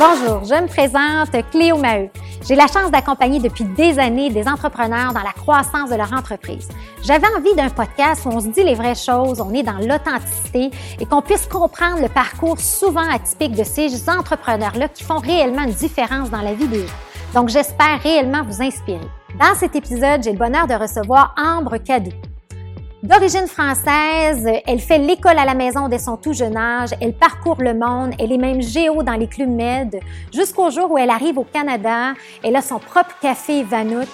[0.00, 2.08] Bonjour, je me présente Cléo Maheu.
[2.48, 6.68] J'ai la chance d'accompagner depuis des années des entrepreneurs dans la croissance de leur entreprise.
[7.02, 10.70] J'avais envie d'un podcast où on se dit les vraies choses, on est dans l'authenticité
[10.98, 15.74] et qu'on puisse comprendre le parcours souvent atypique de ces entrepreneurs-là qui font réellement une
[15.74, 16.94] différence dans la vie des gens.
[17.34, 19.06] Donc, j'espère réellement vous inspirer.
[19.38, 22.12] Dans cet épisode, j'ai le bonheur de recevoir Ambre Cadou.
[23.02, 27.56] D'origine française, elle fait l'école à la maison dès son tout jeune âge, elle parcourt
[27.58, 29.98] le monde, elle est même géo dans les clubs med,
[30.34, 32.12] jusqu'au jour où elle arrive au Canada,
[32.44, 34.06] elle a son propre café Vanout,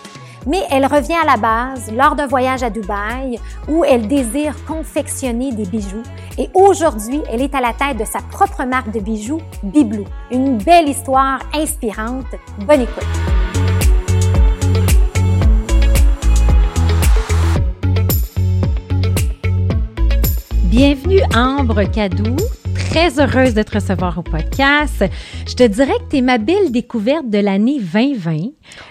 [0.47, 5.51] mais elle revient à la base lors d'un voyage à Dubaï où elle désire confectionner
[5.51, 6.05] des bijoux.
[6.39, 10.05] Et aujourd'hui, elle est à la tête de sa propre marque de bijoux, Biblou.
[10.31, 12.37] Une belle histoire inspirante.
[12.61, 13.46] Bonne écoute.
[20.77, 22.37] Bienvenue Ambre Cadou.
[22.91, 25.03] Très heureuse de te recevoir au podcast.
[25.49, 28.35] Je te dirais que tu es ma belle découverte de l'année 2020.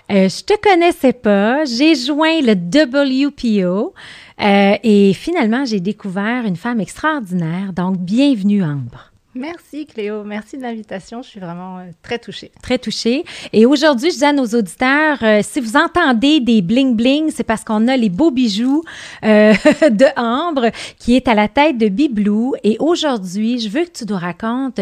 [0.09, 1.63] Euh, je te connaissais pas.
[1.65, 3.93] J'ai joint le WPO
[4.41, 7.71] euh, et finalement, j'ai découvert une femme extraordinaire.
[7.71, 9.11] Donc, bienvenue Ambre.
[9.37, 11.21] Merci Cléo, merci de l'invitation.
[11.21, 12.51] Je suis vraiment euh, très touchée.
[12.61, 13.25] Très touchée.
[13.51, 17.43] Et aujourd'hui, je dis à nos auditeurs, euh, si vous entendez des bling bling, c'est
[17.43, 18.81] parce qu'on a les beaux bijoux
[19.25, 19.53] euh,
[19.91, 22.53] de Ambre qui est à la tête de Biblou.
[22.63, 24.79] Et aujourd'hui, je veux que tu nous racontes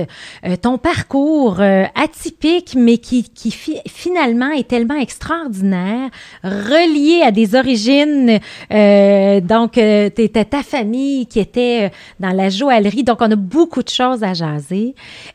[0.61, 3.49] ton parcours atypique, mais qui, qui
[3.87, 6.11] finalement est tellement extraordinaire,
[6.43, 8.39] relié à des origines.
[8.69, 13.03] donc, ta famille qui était dans la joaillerie.
[13.03, 14.33] Donc, on a beaucoup de choses à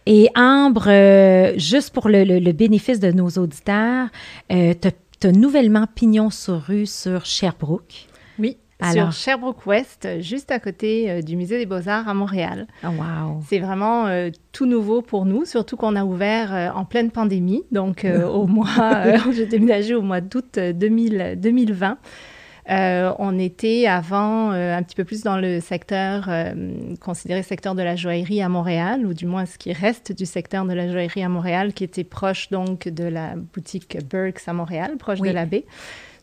[0.07, 4.09] et Ambre, euh, juste pour le, bénéfice de nos auditeurs,
[4.53, 8.07] euh, tu as, nouvellement pignon sur rue sur Sherbrooke.
[8.39, 8.57] Oui,
[8.93, 12.67] sur Sherbrooke Ouest, juste à côté euh, du Musée des Beaux-Arts à Montréal.
[12.85, 13.41] Oh, wow.
[13.49, 14.07] C'est vraiment
[14.53, 17.65] tout nouveau pour nous, surtout qu'on a ouvert en pleine pandémie.
[17.73, 21.99] Donc, au mois, j'ai déménagé au mois d'août 2020.
[22.71, 26.53] Euh, on était avant euh, un petit peu plus dans le secteur, euh,
[27.01, 30.67] considéré secteur de la joaillerie à Montréal, ou du moins ce qui reste du secteur
[30.67, 34.97] de la joaillerie à Montréal, qui était proche donc de la boutique Burks à Montréal,
[34.99, 35.65] proche de la baie.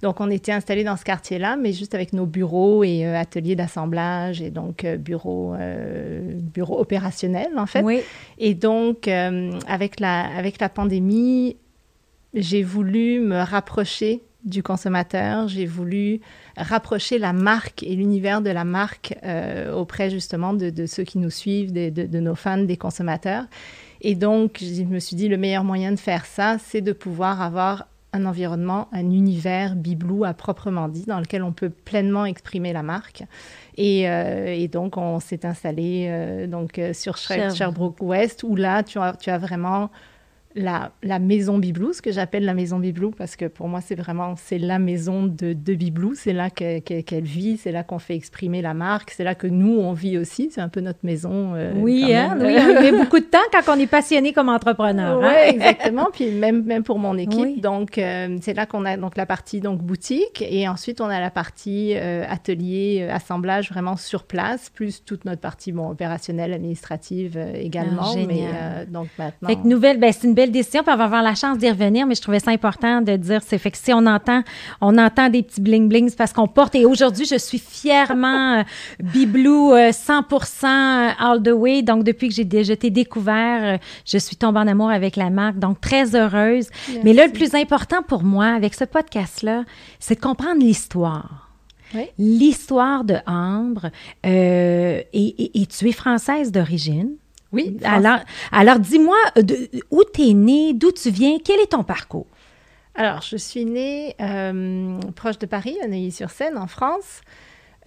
[0.01, 4.39] Donc, on était installé dans ce quartier-là, mais juste avec nos bureaux et ateliers d'assemblage
[4.39, 5.55] et donc bureaux,
[6.53, 7.81] bureaux opérationnels, en fait.
[7.81, 8.01] Oui.
[8.37, 11.55] Et donc, avec, la, avec la pandémie,
[12.35, 15.47] j'ai voulu me rapprocher du consommateur.
[15.47, 16.21] J'ai voulu
[16.55, 21.31] rapprocher la marque et l'univers de la marque euh, auprès justement de, ceux qui nous
[21.31, 23.45] suivent, de, nos fans, des consommateurs.
[24.01, 27.41] Et donc, je me suis dit, le meilleur moyen de faire ça, c'est de pouvoir
[27.41, 32.71] avoir un environnement, un univers biblou à proprement dit, dans lequel on peut pleinement exprimer
[32.71, 33.23] la marque.
[33.77, 39.13] Et, euh, donc, on s'est installé euh, donc, sur Sherbrooke West, où là, tu as,
[39.13, 39.89] tu as vraiment
[40.55, 43.95] la, la, maison Biblou, ce que j'appelle la maison Biblou, parce que pour moi, c'est
[43.95, 48.15] vraiment, c'est la maison de, de Biblou, c'est là qu'elle vit, c'est là qu'on fait
[48.15, 51.53] exprimer la marque, c'est là que nous, on vit aussi, c'est un peu notre maison.
[51.55, 55.19] Euh, oui, hein, oui, on met beaucoup de temps quand on est passionné comme entrepreneur.
[55.19, 55.49] Oui, hein?
[55.49, 59.25] exactement, puis même, même pour mon équipe, donc euh, c'est là qu'on a donc la
[59.25, 64.69] partie donc boutique, et ensuite on a la partie euh, atelier, assemblage vraiment sur place,
[64.69, 68.13] plus toute notre partie bon, opérationnelle, administrative également.
[68.15, 68.45] Ah, mais
[68.87, 69.49] donc maintenant...
[69.49, 71.69] Fait que nouvelle, ben, c'est une belle décision, puis on va avoir la chance d'y
[71.69, 74.43] revenir, mais je trouvais ça important de dire, c'est fait que si on entend,
[74.81, 78.63] on entend des petits bling blings parce qu'on porte, et aujourd'hui, je suis fièrement euh,
[79.01, 84.17] Biblou 100% euh, all the way, donc depuis que j'ai déjà été découvert, euh, je
[84.17, 86.69] suis tombée en amour avec la marque, donc très heureuse.
[87.03, 89.63] Mais là, le plus important pour moi avec ce podcast-là,
[89.99, 91.49] c'est de comprendre l'histoire.
[92.17, 93.89] L'histoire de Ambre.
[94.23, 97.11] et, et, tu es française d'origine.
[97.55, 97.77] Oui.
[97.83, 98.19] Alors,
[98.51, 99.41] alors dis-moi, euh,
[99.89, 102.27] où tu es née, d'où tu viens, quel est ton parcours?
[102.95, 107.21] Alors, je suis née euh, proche de Paris, à Neuilly-sur-Seine, en France.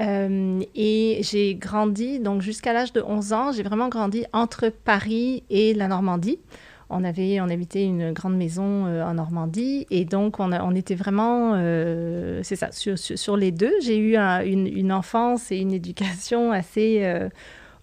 [0.01, 5.43] Euh, et j'ai grandi, donc jusqu'à l'âge de 11 ans, j'ai vraiment grandi entre Paris
[5.51, 6.39] et la Normandie.
[6.89, 11.53] On avait, on habitait une grande maison en Normandie et donc on, on était vraiment,
[12.43, 13.75] c'est ça, sur, sur, les deux.
[13.83, 17.29] J'ai eu une, une, enfance et une éducation assez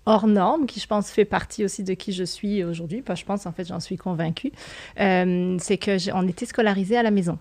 [0.05, 3.01] hors norme, qui je pense fait partie aussi de qui je suis aujourd'hui.
[3.01, 4.51] Pas je pense, en fait, j'en suis convaincue.
[4.99, 7.37] Euh, c'est que on était scolarisé à la maison.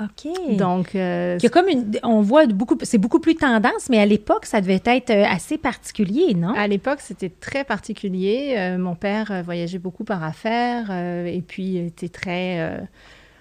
[0.00, 0.56] OK.
[0.56, 4.60] Donc, euh, comme une, on voit beaucoup, c'est beaucoup plus tendance, mais à l'époque, ça
[4.60, 6.54] devait être euh, assez particulier, non?
[6.54, 8.76] À l'époque, c'était très particulier.
[8.78, 12.78] mon père voyageait beaucoup par affaires et puis était très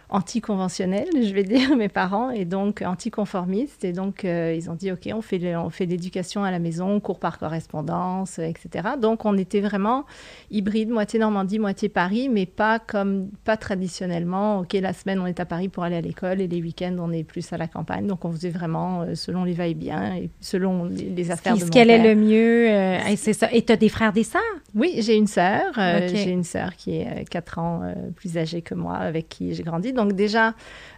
[0.10, 3.84] anticonventionnels, je vais dire, mes parents, et donc anticonformistes.
[3.84, 7.00] Et donc, euh, ils ont dit, OK, on fait, on fait l'éducation à la maison,
[7.00, 8.90] cours par correspondance, etc.
[9.02, 10.06] Donc, on était vraiment
[10.52, 15.40] hybride, moitié Normandie, moitié Paris, mais pas comme, pas traditionnellement, OK, la semaine, on est
[15.40, 18.08] à Paris pour aller à l'école, et les week-ends, on est plus à la campagne.
[18.08, 21.72] Donc, on faisait vraiment euh, selon les va-et-bien et selon les, affaires ce de mon
[21.72, 23.52] Ce est le mieux, euh, c'est ça.
[23.52, 24.42] Et tu as des frères, des sœurs?
[24.74, 25.74] Oui, j'ai une sœur.
[25.76, 29.94] J'ai une sœur qui est 4 ans plus âgée que moi, avec qui j'ai grandi.
[29.98, 30.54] Donc déjà,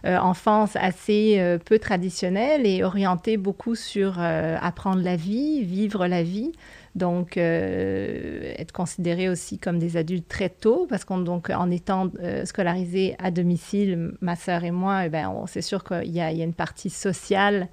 [0.06, 6.06] euh, enfance assez euh, peu traditionnelle et orientée beaucoup sur euh, apprendre la vie, vivre
[6.06, 6.52] la vie.
[6.96, 12.10] Donc, être considéré aussi comme des adultes très tôt, parce qu'en donc en étant
[12.44, 16.52] scolarisés à domicile, ma sœur et moi, eh ben, c'est sûr qu'il y, a une
[16.52, 17.68] partie sociale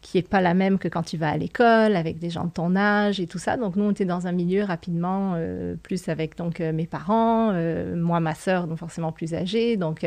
[0.00, 2.50] qui n'est pas la même que quand tu vas à l'école, avec des gens de
[2.50, 3.56] ton âge et tout ça.
[3.56, 5.36] Donc, nous, on était dans un milieu rapidement,
[5.82, 7.52] plus avec donc mes parents,
[7.96, 9.76] moi, ma sœur, donc forcément plus âgée.
[9.76, 10.04] Donc,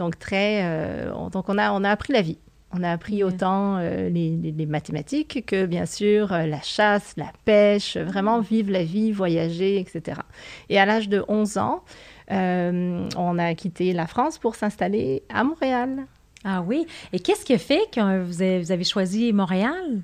[0.00, 2.38] donc, très, euh, donc on, a, on a appris la vie.
[2.72, 7.98] On a appris autant euh, les, mathématiques que, bien sûr, euh, la chasse, la pêche,
[7.98, 10.22] vraiment vivre la vie, voyager, etc.
[10.70, 11.84] Et à l'âge de 11 ans,
[12.30, 16.06] on a quitté la France pour s'installer à Montréal.
[16.44, 16.86] Ah oui.
[17.12, 20.00] Et qu'est-ce qui a fait que vous avez, choisi Montréal?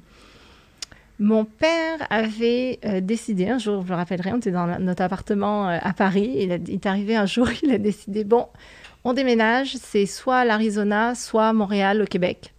[1.19, 5.93] Mon père avait décidé, un jour, je me rappellerai, on était dans notre appartement à
[5.95, 8.49] Paris, il, il, est arrivé un jour, il a décidé, bon,
[9.09, 12.53] on déménage, c'est soit l'Arizona, soit Montréal, au Québec.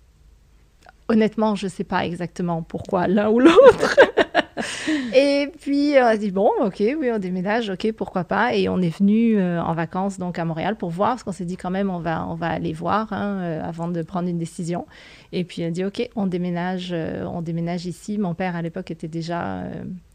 [1.09, 3.99] Honnêtement, je ne sais pas exactement pourquoi l'un ou l'autre.
[5.13, 8.55] et puis, on a dit, bon, ok, oui, on déménage, ok, pourquoi pas.
[8.55, 11.45] Et on est venu euh, en vacances donc à Montréal pour voir, parce qu'on s'est
[11.45, 14.37] dit quand même, on va, on va aller voir hein, euh, avant de prendre une
[14.37, 14.85] décision.
[15.31, 18.17] Et puis, on a dit, ok, on déménage, euh, on déménage ici.
[18.17, 19.63] Mon père, à l'époque, était déjà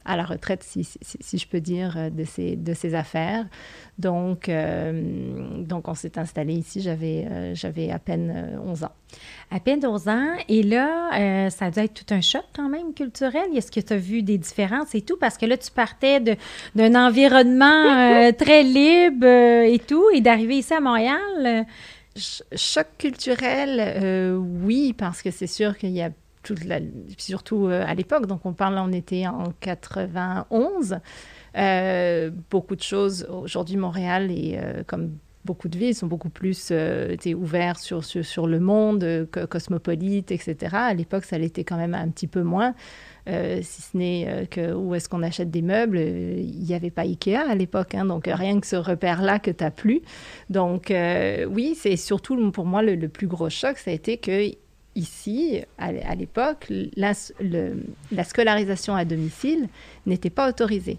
[0.04, 3.46] à la retraite, si, si, je peux dire, de ses, de ses affaires.
[3.98, 4.50] Donc,
[5.58, 8.92] donc on s'est installé ici, j'avais, j'avais à peine 11 ans.
[9.50, 10.34] À peine 11 ans.
[10.48, 13.44] Et là, ça a dû être tout un choc quand même culturel.
[13.54, 15.16] Est-ce que tu as vu des différences et tout?
[15.16, 16.20] Parce que là, tu partais
[16.74, 17.64] d'un environnement
[18.22, 21.66] euh, très libre euh, et tout, et d'arriver ici à Montréal.
[22.14, 26.10] Choc culturel, euh, oui, parce que c'est sûr qu'il y a
[27.16, 30.98] surtout à l'époque, donc on parle, on était en 91.
[32.50, 33.26] beaucoup de choses.
[33.30, 35.12] Aujourd'hui, Montréal est comme
[35.44, 40.56] beaucoup de villes sont beaucoup plus euh, ouvertes sur, sur, sur, le monde, cosmopolite, etc.
[40.72, 42.74] À l'époque, ça l'était quand même un petit peu moins.
[43.28, 46.74] Euh, si ce n'est euh, que où est-ce qu'on achète des meubles, euh, il n'y
[46.74, 50.02] avait pas Ikea à l'époque, hein, donc rien que ce repère-là que tu n'as plus.
[50.50, 50.92] Donc
[51.48, 54.50] oui, c'est surtout pour moi le, plus gros choc, ça a été que
[54.94, 56.66] ici, à, l'époque,
[56.96, 57.12] la,
[58.10, 59.68] la scolarisation à domicile
[60.06, 60.98] n'était pas autorisée.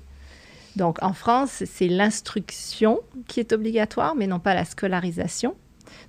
[0.75, 5.56] Donc en France, c'est l'instruction qui est obligatoire, mais non pas la scolarisation.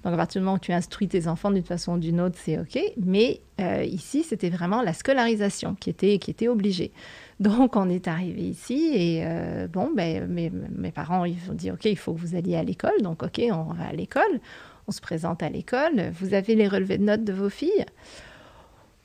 [0.03, 2.37] Donc, à partir du moment où tu instruis tes enfants d'une façon ou d'une autre,
[2.39, 2.79] c'est OK.
[3.03, 6.93] Mais euh, ici, c'était vraiment la scolarisation qui était, obligée.
[7.41, 11.71] Donc, on est arrivé ici et euh, bon, ben, mes, mes, parents, ils ont dit
[11.71, 13.01] OK, il faut que vous alliez à l'école.
[13.03, 14.41] Donc, OK, on va à l'école.
[14.87, 16.11] On se présente à l'école.
[16.21, 17.87] Vous avez les relevés de notes de vos filles?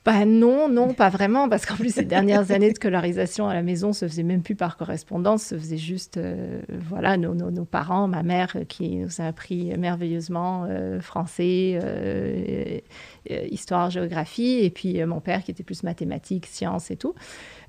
[0.02, 3.62] Bah non, non, pas vraiment, parce qu'en plus, ces dernières années de scolarisation à la
[3.62, 8.08] maison se faisaient même plus par correspondance, se faisait juste, euh, voilà, nos, nos, parents,
[8.08, 12.82] ma mère euh, qui nous a appris merveilleusement euh, français,
[13.28, 17.14] histoire, géographie, et puis mon père qui était plus mathématiques, sciences et tout.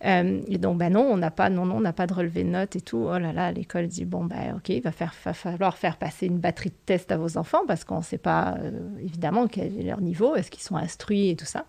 [0.04, 2.82] et donc, ben non, on n'a pas, non, non, pas de relevé de notes et
[2.82, 3.08] tout.
[3.10, 6.70] Oh là là, l'école dit, bon, ben ok, il va, falloir faire passer une batterie
[6.70, 8.58] de tests à vos enfants, parce qu'on ne sait pas,
[9.02, 11.66] évidemment, quel est leur niveau, est-ce qu'ils sont instruits et tout ça.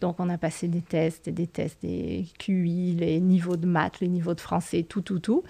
[0.00, 4.08] Donc, on a passé des tests, des tests, des QI, les niveaux de maths, les
[4.08, 5.42] niveaux de français, tout, tout, tout.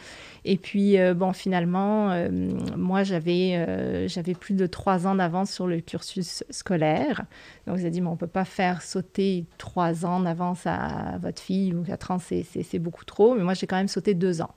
[0.47, 2.31] Et puis, euh, bon, finalement, euh,
[2.75, 7.25] moi, j'avais, euh, j'avais plus de trois ans d'avance sur le cursus scolaire.
[7.69, 11.19] Donc, vous avez dit, mais on ne peut pas faire sauter trois ans d'avance à,
[11.21, 13.35] votre fille ou quatre ans, c'est, beaucoup trop.
[13.35, 14.55] Mais moi, j'ai quand même sauté deux ans.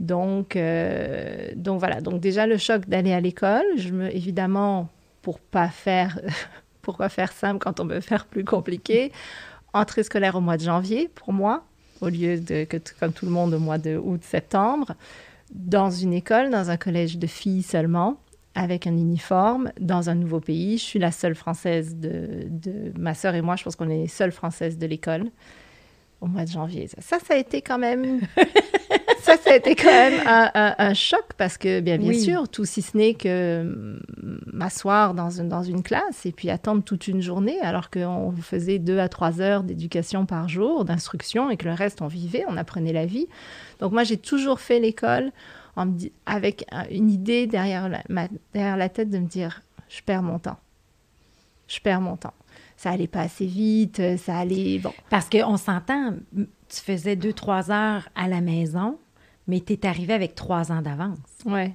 [0.00, 0.56] Donc,
[1.56, 2.00] donc, voilà.
[2.00, 4.88] Donc, déjà, le choc d'aller à l'école, je me, évidemment,
[5.20, 6.18] pour pas faire
[6.80, 9.12] pourquoi faire simple quand on veut faire plus compliqué
[9.74, 11.64] Entrée scolaire au mois de janvier, pour moi,
[12.00, 14.94] au lieu de, que, comme tout le monde, au mois de août-septembre,
[15.50, 18.18] dans une école, dans un collège de filles seulement,
[18.58, 20.78] avec un uniforme, dans un nouveau pays.
[20.78, 23.98] Je suis la seule française de, de ma sœur et moi, je pense qu'on est
[23.98, 25.30] les seules françaises de l'école
[26.20, 26.88] au mois de janvier.
[26.98, 28.20] Ça, ça a été quand même
[29.20, 32.82] ça, ça a été quand même un, choc parce que, bien, bien sûr, tout si
[32.82, 33.96] ce n'est que
[34.52, 38.80] m'asseoir dans une, dans une classe et puis attendre toute une journée alors qu'on faisait
[38.80, 42.56] deux à trois heures d'éducation par jour, d'instruction et que le reste, on vivait, on
[42.56, 43.28] apprenait la vie.
[43.78, 45.30] Donc, moi, j'ai toujours fait l'école
[46.26, 50.58] avec une idée derrière la, derrière la tête de me dire je perds mon temps.
[51.66, 52.34] Je perds mon temps.
[52.76, 54.78] Ça allait pas assez vite, ça allait...
[54.78, 54.92] Bon.
[55.10, 58.98] Parce qu'on s'entend, tu faisais deux, trois heures à la maison,
[59.46, 61.18] mais tu es arrivé avec trois ans d'avance.
[61.44, 61.74] Ouais.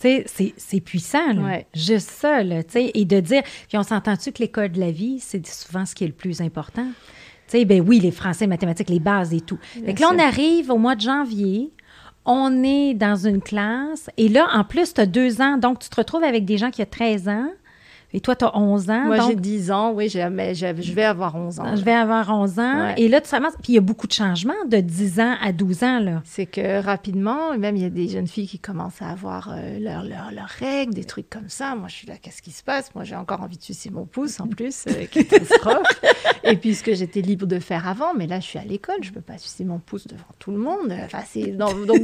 [0.00, 1.42] Tu sais, c'est puissant, là.
[1.42, 1.66] Ouais.
[1.72, 3.42] Juste ça, là, tu sais, et de dire...
[3.68, 6.40] Puis on s'entend-tu que l'école de la vie, c'est souvent ce qui est le plus
[6.40, 6.86] important?
[7.46, 9.58] Tu sais, ben oui, les français, mathématiques, les bases et tout.
[9.76, 11.70] Bien Fait que là, on arrive au mois de janvier,
[12.24, 15.88] on est dans une classe, et là, en plus, tu as deux ans, donc tu
[15.88, 17.50] te retrouves avec des gens qui ont 13 ans,
[18.16, 19.04] et toi, tu as 11 ans.
[19.06, 20.18] Moi, donc, j'ai 10 ans, oui, je
[20.94, 21.74] vais avoir 11 ans.
[21.74, 22.78] je vais avoir 11 ans.
[22.86, 22.94] Ouais.
[22.96, 25.50] Et là, tu ramasses- Puis il y a beaucoup de changements de 10 ans à
[25.52, 26.22] 12 ans, là.
[26.24, 29.80] C'est que rapidement, même il y a des jeunes filles qui commencent à avoir euh,
[29.80, 31.74] leurs leur, règles, des trucs comme ça.
[31.74, 32.94] Moi, je suis là, qu'est-ce qui se passe?
[32.94, 36.00] Moi, j'ai encore envie de sucer mon pouce en plus, euh, catastrophe.
[36.44, 38.96] Et puis, ce que j'étais libre de faire avant, mais là, je suis à l'école,
[39.02, 40.94] je ne peux pas sucer mon pouce devant tout le monde.
[41.04, 42.00] Enfin, c'est donc, donc,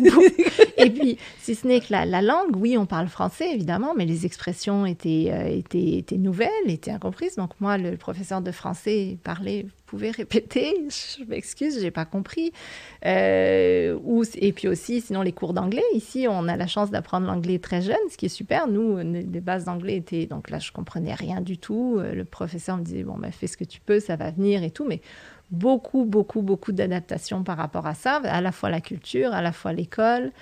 [0.77, 4.07] Et puis, si ce n'est que la, la langue, oui, on parle français, évidemment, mais
[4.07, 7.37] les expressions étaient, euh, étaient, étaient nouvelles, étaient incomprises.
[7.37, 12.53] Donc, moi, le professeur de français parlait, pouvez répéter Je m'excuse, j'ai pas compris.
[13.05, 13.99] Euh,
[14.37, 15.83] et puis aussi, sinon, les cours d'anglais.
[15.95, 18.69] Ici, on a la chance d'apprendre l'anglais très jeune, ce qui est super.
[18.69, 20.27] Nous, les bases d'anglais étaient.
[20.27, 21.97] Donc là, je comprenais rien du tout.
[21.99, 24.63] Euh, Le professeur me disait Bon, ben, fais ce que tu peux, ça va venir
[24.63, 24.87] et tout.
[24.87, 25.01] Mais
[25.51, 29.53] beaucoup, beaucoup, beaucoup d'adaptation par rapport à ça, à la fois la culture, à la
[29.53, 30.33] fois l'école.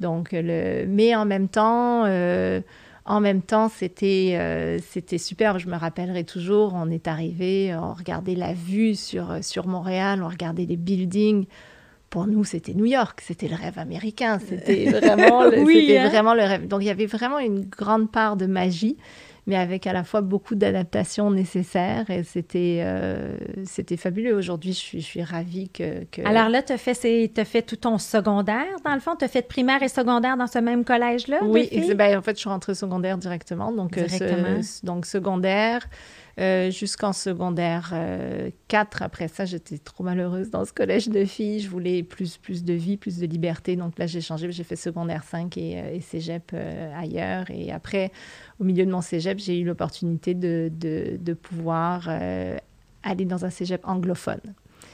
[0.00, 0.86] Donc, le...
[0.86, 2.60] mais en même temps, euh,
[3.04, 5.58] en même temps, c'était euh, c'était super.
[5.58, 10.28] Je me rappellerai toujours, on est arrivé, on regardait la vue sur, sur Montréal, on
[10.28, 11.46] regardait les buildings.
[12.10, 16.08] Pour nous, c'était New York, c'était le rêve américain, c'était vraiment, le, Oui, hein?
[16.08, 16.66] vraiment le rêve.
[16.66, 18.96] Donc, il y avait vraiment une grande part de magie,
[19.50, 22.08] mais avec à la fois beaucoup d'adaptations nécessaires.
[22.08, 24.32] Et c'était euh, c'était fabuleux.
[24.32, 26.04] Aujourd'hui, je suis, je suis ravie que...
[26.04, 26.22] que...
[26.24, 29.16] Alors là, tu as, fait tout ton secondaire, dans le fond?
[29.18, 31.40] Tu as fait primaire et secondaire dans ce même collège-là?
[31.42, 33.72] Oui, ben, en fait, je suis rentrée secondaire directement.
[33.72, 34.62] Donc, euh, Directement.
[34.62, 35.88] ce- donc secondaire
[36.38, 39.02] euh, jusqu'en secondaire euh, 4.
[39.02, 41.60] Après ça, j'étais trop malheureuse dans ce collège de filles.
[41.60, 43.76] Je voulais plus, plus de vie, plus de liberté.
[43.76, 44.50] Donc là, j'ai changé.
[44.52, 47.50] J'ai fait secondaire 5 et, euh, et cégep euh, ailleurs.
[47.50, 48.12] Et après,
[48.58, 52.56] au milieu de mon cégep, j'ai eu l'opportunité de, de, pouvoir euh,
[53.02, 54.40] aller dans un cégep anglophone.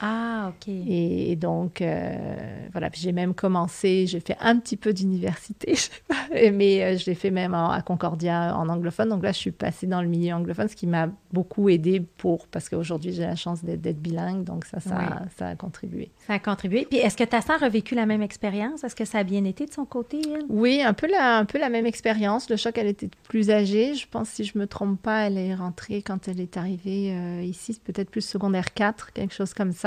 [0.01, 0.67] Ah, OK.
[0.67, 2.35] Et, et donc, euh,
[2.71, 5.75] voilà, j'ai même commencé, j'ai fait un petit peu d'université,
[6.53, 9.09] mais euh, je l'ai fait même en- à Concordia en anglophone.
[9.09, 12.47] Donc là, je suis passée dans le milieu anglophone, ce qui m'a beaucoup aidé pour,
[12.47, 15.27] parce qu'aujourd'hui, j'ai la chance d'être bilingue, donc ça, ça, Oui.
[15.37, 16.11] ça a contribué.
[16.27, 16.85] Ça a contribué.
[16.89, 18.83] Puis est-ce que ta sœur a vécu la même expérience?
[18.83, 20.43] Est-ce que ça a bien été de son côté, elle?
[20.49, 22.49] Oui, un peu la, un peu la même expérience.
[22.49, 23.95] Le choc, elle était plus âgée.
[23.95, 27.41] Je pense, si je me trompe pas, elle est rentrée quand elle est arrivée euh,
[27.41, 29.86] ici, c'est peut-être plus secondaire 4, quelque chose comme ça.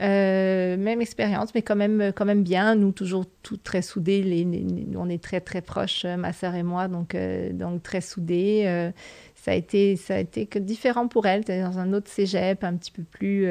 [0.00, 2.74] Euh, même expérience, mais quand même, quand même bien.
[2.74, 4.22] Nous, toujours tout très soudés.
[4.22, 7.52] Les, les- les- on est très, très proches, euh, ma sœur et moi, donc, euh,
[7.52, 8.62] donc très soudés.
[8.66, 8.90] Euh,
[9.34, 11.42] ça, a été, ça a été que différent pour elle.
[11.42, 13.46] Était dans un autre cégep, un petit peu plus...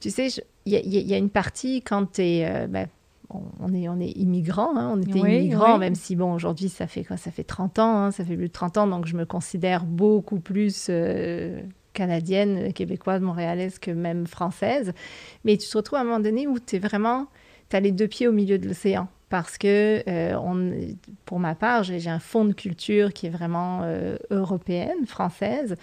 [0.00, 0.28] tu sais,
[0.66, 2.66] il y, a- y y une partie quand tu es...
[2.68, 2.86] ben,
[3.30, 5.80] on, est, on est immigrants, hein, on était Oui, immigrants, oui.
[5.80, 7.16] même si, bon, aujourd'hui, ça fait quoi?
[7.16, 9.84] Ça fait 30 ans, hein, ça fait plus de 30 ans, donc je me considère
[9.84, 11.60] beaucoup plus euh,
[11.96, 14.92] canadienne, québécoise, montréalaise que même française.
[15.44, 17.26] Mais tu te retrouves à un moment donné où tu es vraiment,
[17.70, 19.08] tu as les deux pieds au milieu de l'océan.
[19.28, 20.92] Parce que, euh,
[21.24, 25.74] pour ma part, j'ai j'ai un fond de culture qui est vraiment euh, européenne, française,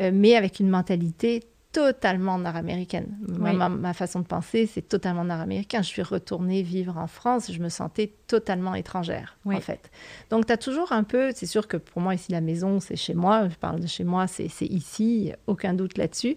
[0.00, 1.42] euh, mais avec une mentalité
[1.74, 3.08] totalement nord-américaine.
[3.28, 3.56] Ma- Oui.
[3.56, 5.82] Ma, ma façon de penser, c'est totalement nord-américain.
[5.82, 9.56] Je suis retournée vivre en France, je me sentais totalement étrangère, Oui.
[9.56, 9.90] en fait.
[10.30, 12.96] Donc, tu as toujours un peu, c'est sûr que pour moi, ici, la maison, c'est
[12.96, 13.48] chez moi.
[13.48, 16.34] Je parle de chez moi, c'est c'est ici, aucun doute là-dessus.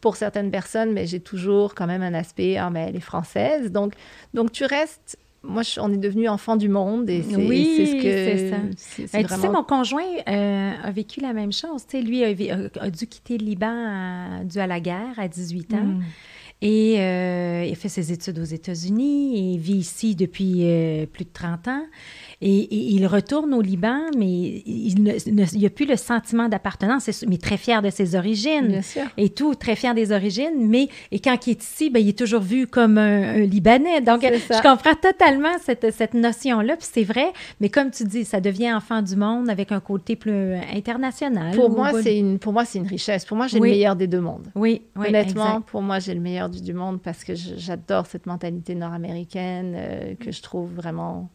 [0.00, 3.72] Pour certaines personnes, mais j'ai toujours quand même un aspect, ah, mais elle est française.
[3.72, 3.94] Donc,
[4.34, 5.18] donc tu restes.
[5.48, 8.02] Moi, je- on est devenu enfant du monde et c'est Oui, c'est ce que.
[8.02, 8.56] c'est ça.
[8.56, 11.86] Ben, Tu sais, vraiment- mon conjoint euh, a vécu la même chose.
[11.86, 14.80] Tu sais, lui a, vi- a- a dû quitter le Liban à- dû à la
[14.80, 15.84] guerre à 18 ans.
[15.84, 16.02] Mm.
[16.62, 21.30] Et euh, il fait ses études aux États-Unis et vit ici depuis euh, plus de
[21.32, 21.82] 30 ans.
[22.40, 24.94] Et, et il retourne au Liban, mais il
[25.54, 28.68] n'y a plus le sentiment d'appartenance, mais très fier de ses origines.
[28.68, 29.02] Bien sûr.
[29.18, 32.18] Et tout, très fier des origines, mais et quand il est ici, ben, il est
[32.18, 34.00] toujours vu comme un, un Libanais.
[34.00, 38.40] Donc, je comprends totalement cette, cette notion-là, puis c'est vrai, mais comme tu dis, ça
[38.40, 41.54] devient enfant du monde avec un côté plus international.
[41.54, 43.24] Pour ou- moi, c'est une, pour moi, c'est une richesse.
[43.24, 43.68] Pour moi, j'ai Oui.
[43.68, 44.46] le meilleur des deux mondes.
[44.54, 45.68] Oui, oui, Honnêtement, exact.
[45.68, 50.14] pour moi, j'ai le meilleur du, du monde parce que j'adore cette mentalité nord-américaine euh,
[50.14, 51.30] que je trouve vraiment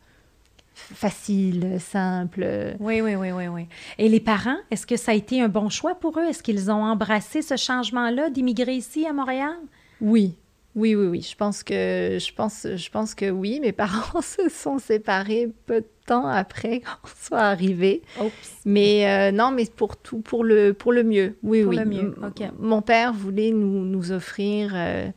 [0.74, 2.76] facile, simple.
[2.80, 3.68] Oui, oui, oui, oui, oui.
[3.98, 6.24] Et les parents, est-ce que ça a été un bon choix pour eux?
[6.24, 9.56] Est-ce qu'ils ont embrassé ce changement-là d'immigrer ici à Montréal?
[10.00, 10.36] Oui,
[10.74, 11.22] Oui, oui, oui.
[11.22, 13.60] Je pense que, je pense, je pense que oui.
[13.60, 15.84] Mes parents se sont séparés peu
[16.20, 18.02] après qu'on soit arrivés.
[18.66, 21.38] Mais euh, non, mais pour tout, pour le, pour le mieux.
[21.44, 21.78] Oui, pour oui.
[21.78, 22.16] Le mieux.
[22.24, 22.44] OK.
[22.60, 25.10] Mon père voulait nous, nous offrir euh,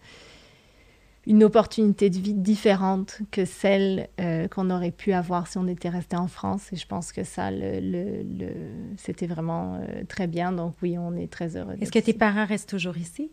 [1.27, 5.89] une opportunité de vie différente que celle euh, qu'on aurait pu avoir si on était
[5.89, 6.73] resté en France.
[6.73, 8.49] Et je pense que ça, le, le,
[8.97, 10.53] c'était vraiment très bien.
[10.53, 11.75] Donc oui, on est très heureux.
[11.81, 13.31] Est-ce que tes parents restent toujours ici?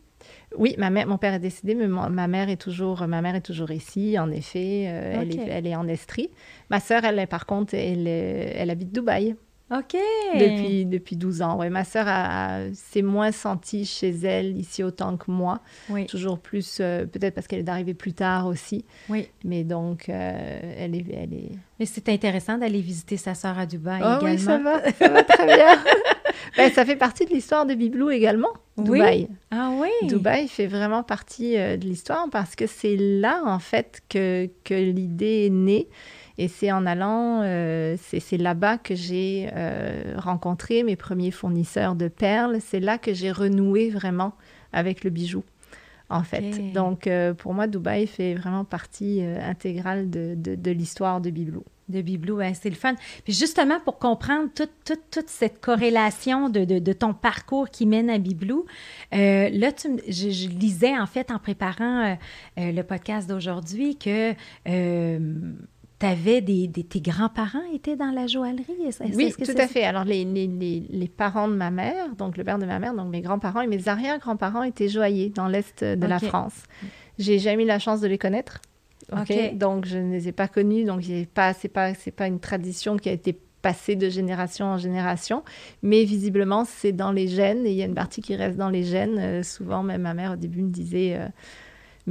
[0.57, 3.41] Oui, ma mère, mon père est décédé, mais ma mère est toujours, ma mère est
[3.41, 4.19] toujours ici.
[4.19, 6.29] En effet, euh, elle, est, elle, est, en Estrie.
[6.69, 9.35] Ma sœur, elle, par contre, elle, elle habite Dubaï.
[9.71, 9.97] OK.
[10.37, 11.57] Depuis, depuis 12 ans.
[11.57, 12.07] Ouais, ma sœur
[12.73, 15.61] s'est moins sentie chez elle ici autant que moi.
[15.89, 16.05] Oui.
[16.07, 18.83] Toujours plus, euh, peut-être parce qu'elle est arrivée plus tard aussi.
[19.07, 19.29] Oui.
[19.45, 21.51] Mais donc, euh, elle, est, elle est.
[21.79, 24.29] Mais c'est intéressant d'aller visiter sa sœur à Dubaï oh, également.
[24.29, 25.79] Oui, ça va, ça va très bien.
[26.57, 29.27] ben, ça fait partie de l'histoire de Biblou également, Dubaï.
[29.29, 29.35] Oui?
[29.51, 30.07] Ah oui?
[30.07, 34.73] Dubaï fait vraiment partie euh, de l'histoire parce que c'est là, en fait, que, que
[34.73, 35.87] l'idée est née.
[36.37, 42.07] Et c'est en allant, euh, c'est là-bas que j'ai euh, rencontré mes premiers fournisseurs de
[42.07, 42.57] perles.
[42.61, 44.33] C'est là que j'ai renoué vraiment
[44.73, 45.43] avec le bijou,
[46.09, 46.53] en fait.
[46.53, 46.71] Okay.
[46.71, 51.63] Donc, euh, pour moi, Dubaï fait vraiment partie intégrale de, de, de l'histoire de Biblou
[51.91, 52.95] de Bibelou, hein, c'est le fun.
[53.23, 57.85] Puis justement, pour comprendre toute, toute, toute cette corrélation de, de, de, ton parcours qui
[57.85, 58.65] mène à Bibelou,
[59.13, 62.15] euh, là, tu, je, je, lisais en fait en préparant euh,
[62.59, 64.33] euh, le podcast d'aujourd'hui que
[66.01, 68.65] tu avais des, des, tes grands-parents étaient dans la joaillerie?
[69.13, 69.83] Oui, tout à fait.
[69.83, 72.95] Alors, les, les, les, les, parents de ma mère, donc le père de ma mère,
[72.95, 76.07] donc mes grands-parents et mes arrière-grands-parents étaient joailliers dans l'Est de okay.
[76.07, 76.63] la France.
[77.19, 78.61] J'ai jamais eu la chance de les connaître.
[79.11, 79.21] Okay.
[79.21, 79.51] okay.
[79.51, 80.85] Donc, je ne les ai pas connus.
[80.85, 84.79] Donc, ce n'est pas, pas, pas une tradition qui a été passée de génération en
[84.79, 85.43] génération.
[85.83, 87.67] Mais visiblement, c'est dans les gènes.
[87.67, 89.19] Et il y a une partie qui reste dans les gènes.
[89.19, 91.17] Euh, souvent, même ma mère, au début, me disait...
[91.19, 91.27] Euh,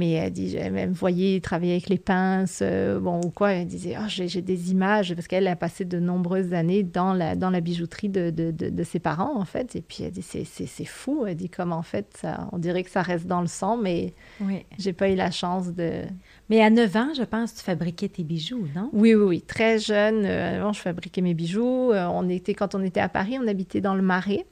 [0.01, 3.51] mais elle dit, elle me voyait travailler avec les pinces, euh, bon, ou quoi.
[3.51, 7.35] Elle disait, oh, j'ai des images, parce qu'elle a passé de nombreuses années dans la,
[7.35, 9.75] dans la bijouterie de, de, de, de ses parents, en fait.
[9.75, 11.25] Et puis, elle dit, c'est fou.
[11.27, 14.15] Elle dit, comme en fait, ça, on dirait que ça reste dans le sang, mais
[14.39, 14.65] oui.
[14.79, 16.01] j'ai pas eu la chance de...
[16.49, 18.89] Mais à 9 ans, je pense, tu fabriquais tes bijoux, non?
[18.91, 19.41] Oui, oui, oui.
[19.41, 21.91] Très jeune, euh, avant, je fabriquais mes bijoux.
[21.91, 24.47] Euh, on était, quand on était à Paris, on habitait dans le Marais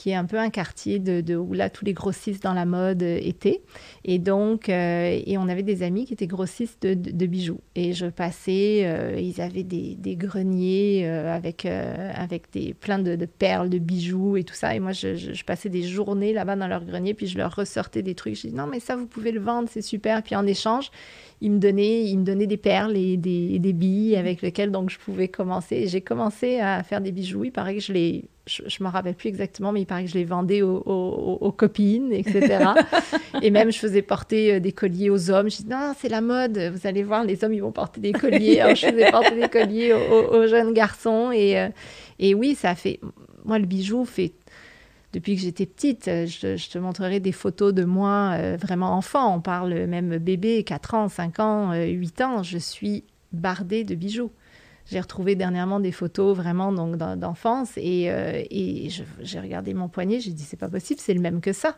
[0.00, 2.64] qui est un peu un quartier de, de, où là tous les grossistes dans la
[2.64, 3.60] mode étaient.
[4.04, 7.60] Et donc, euh, et on avait des amis qui étaient grossistes de, bijoux.
[7.74, 13.68] Et je passais, euh, ils avaient des, greniers euh, avec, avec des, plein de, perles,
[13.68, 14.74] de bijoux et tout ça.
[14.74, 18.14] Et moi, je passais des journées là-bas dans leur grenier, puis je leur ressortais des
[18.14, 18.36] trucs.
[18.36, 20.22] Je dis non, mais ça, vous pouvez le vendre, c'est super.
[20.22, 20.90] Puis en échange,
[21.40, 24.70] ils me donnaient, ils me donnaient des perles et des, et des billes avec lesquelles
[24.70, 25.86] donc je pouvais commencer.
[25.86, 27.44] J'ai commencé à faire des bijoux.
[27.44, 30.10] Il paraît que je les, je, je me rappelle plus exactement, mais il paraît que
[30.10, 32.64] je les vendais aux, aux, aux copines, etc.
[33.42, 35.50] et même je faisais porter euh, des colliers aux hommes.
[35.50, 36.58] Je dis non, c'est la mode.
[36.58, 38.60] Vous allez voir, les hommes ils vont porter des colliers.
[38.60, 41.32] Alors je faisais porter des colliers aux, aux jeunes garçons.
[41.32, 41.68] Et, euh,
[42.18, 43.00] et oui, ça fait.
[43.46, 44.32] Moi, le bijou fait
[45.12, 46.04] depuis que j'étais petite.
[46.06, 49.34] Je, je, te montrerai des photos de moi euh, vraiment enfant.
[49.34, 52.42] On parle même bébé, 4 ans, 5 ans, euh, 8 ans.
[52.42, 54.30] Je suis bardée de bijoux.
[54.86, 58.88] J'ai retrouvé dernièrement des photos vraiment donc d'enfance et, euh, et
[59.20, 60.18] j'ai regardé mon poignet.
[60.20, 61.76] J'ai dit c'est pas possible, c'est le même que ça.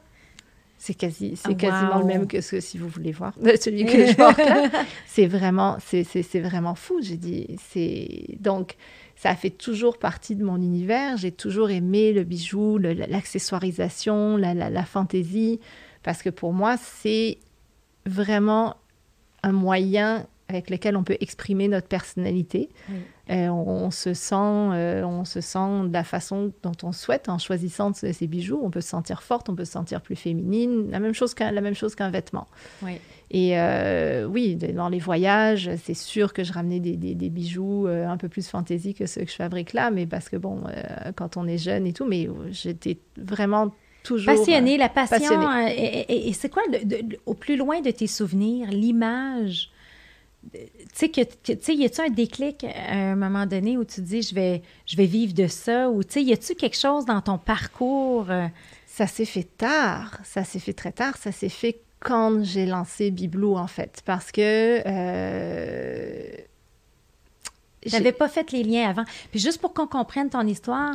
[0.78, 2.00] C'est quasi, c'est oh, quasiment wow.
[2.00, 4.68] le même que ce si vous voulez voir celui que je porte là.
[5.06, 7.00] c'est vraiment, c'est vraiment fou.
[7.02, 8.74] J'ai dit c'est donc
[9.22, 11.16] ça a fait toujours partie de mon univers.
[11.16, 15.61] J'ai toujours aimé le bijou, l'accessoirisation, la, la, la, fantaisie,
[16.02, 17.38] parce que pour moi, c'est
[18.04, 18.74] vraiment
[19.44, 22.68] un moyen avec lequel on peut exprimer notre personnalité.
[22.88, 22.96] Oui.
[23.30, 27.28] Euh, on, on, se sent, euh, on se sent de la façon dont on souhaite
[27.28, 28.61] en choisissant ces bijoux.
[28.61, 31.52] On peut se sentir forte, on peut se sentir plus féminine, la même chose qu'un,
[31.52, 32.48] la même chose qu'un vêtement.
[32.82, 33.00] Oui.
[33.34, 37.86] Et euh, oui, dans les voyages, c'est sûr que je ramenais des, des, des bijoux
[37.86, 40.60] euh, un peu plus fantaisie que ceux que je fabrique là, mais parce que bon,
[40.68, 45.16] euh, quand on est jeune et tout, mais j'étais vraiment toujours passionnée, la passion.
[45.16, 45.74] Passionnée.
[45.74, 49.70] et, et, et c'est quoi, de, de, au plus loin de tes souvenirs, l'image?
[50.52, 50.58] Tu
[50.92, 54.20] sais, que, que, y a-tu un déclic à un moment donné où tu te dis,
[54.20, 55.88] je vais, je vais vivre de ça?
[55.88, 58.26] Ou, tu sais, y a-tu quelque chose dans ton parcours?
[58.86, 60.18] Ça s'est fait tard.
[60.24, 61.16] Ça s'est fait très tard.
[61.16, 64.02] Ça s'est fait quand j'ai lancé Bibelou, en fait.
[64.04, 64.82] Parce que.
[64.86, 66.30] Euh,
[67.82, 69.04] tu n'avais pas fait les liens avant.
[69.30, 70.94] Puis juste pour qu'on comprenne ton histoire,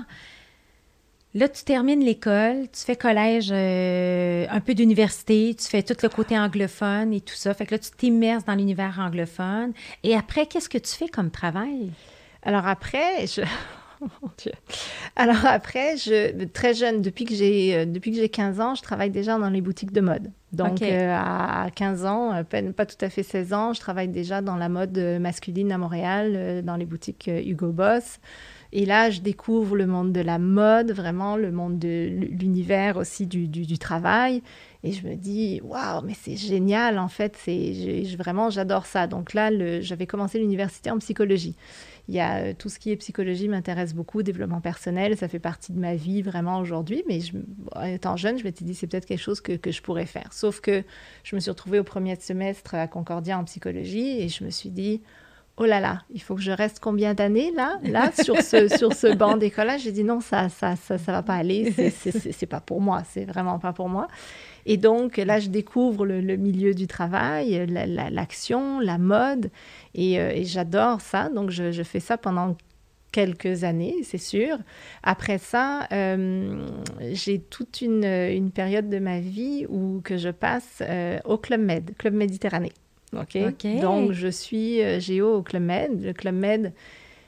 [1.34, 6.10] là, tu termines l'école, tu fais collège, euh, un peu d'université, tu fais tout le
[6.10, 7.54] côté anglophone et tout ça.
[7.54, 9.74] Fait que là, tu t'immerses dans l'univers anglophone.
[10.04, 11.92] Et après, qu'est-ce que tu fais comme travail?
[12.44, 13.42] Alors après, je
[14.22, 14.52] mon Dieu.
[15.16, 19.10] Alors après, je, très jeune, depuis que j'ai depuis que j'ai 15 ans, je travaille
[19.10, 20.32] déjà dans les boutiques de mode.
[20.54, 24.42] Donc à 15 ans, à peine pas tout à fait 16 ans, je travaille déjà
[24.42, 28.20] dans la mode masculine à Montréal, dans les boutiques Hugo Boss.
[28.74, 33.26] Et là, je découvre le monde de la mode, vraiment le monde de l'univers aussi
[33.26, 34.44] du, du, travail.
[34.88, 39.06] Et je me dis, waouh, mais c'est génial, en fait, c'est vraiment, j'adore ça.
[39.06, 41.56] Donc là, j'avais commencé l'université en psychologie.
[42.08, 45.40] Il y a euh, tout ce qui est psychologie m'intéresse beaucoup, développement personnel, ça fait
[45.40, 47.04] partie de ma vie vraiment aujourd'hui.
[47.06, 47.34] Mais je,
[47.86, 50.32] étant jeune, je m'étais dit, c'est peut-être quelque chose que, que, je pourrais faire.
[50.32, 50.84] Sauf que
[51.24, 54.70] je me suis retrouvée au premier semestre à Concordia en psychologie et je me suis
[54.70, 55.02] dit,
[55.58, 58.94] oh là là, il faut que je reste combien d'années là, là sur ce, sur
[58.94, 62.62] ce banc d'école J'ai dit non, ça, ça, ça, ça va pas aller, c'est pas
[62.62, 64.08] pour moi, c'est vraiment pas pour moi.
[64.66, 67.66] Et donc là, je découvre le, milieu du travail,
[68.12, 69.50] l'action, la, mode,
[69.98, 71.30] euh, et, j'adore ça.
[71.30, 72.56] Donc je, je, fais ça pendant
[73.14, 74.58] quelques années, c'est sûr.
[75.04, 76.68] Après ça, euh,
[77.14, 81.62] j'ai toute une, une, période de ma vie où que je passe euh, au Club
[81.62, 82.74] Med, Club Méditerranée.
[83.14, 83.80] OK.
[83.82, 86.04] Donc, je suis euh, géo au Club Med.
[86.04, 86.74] Le Club Med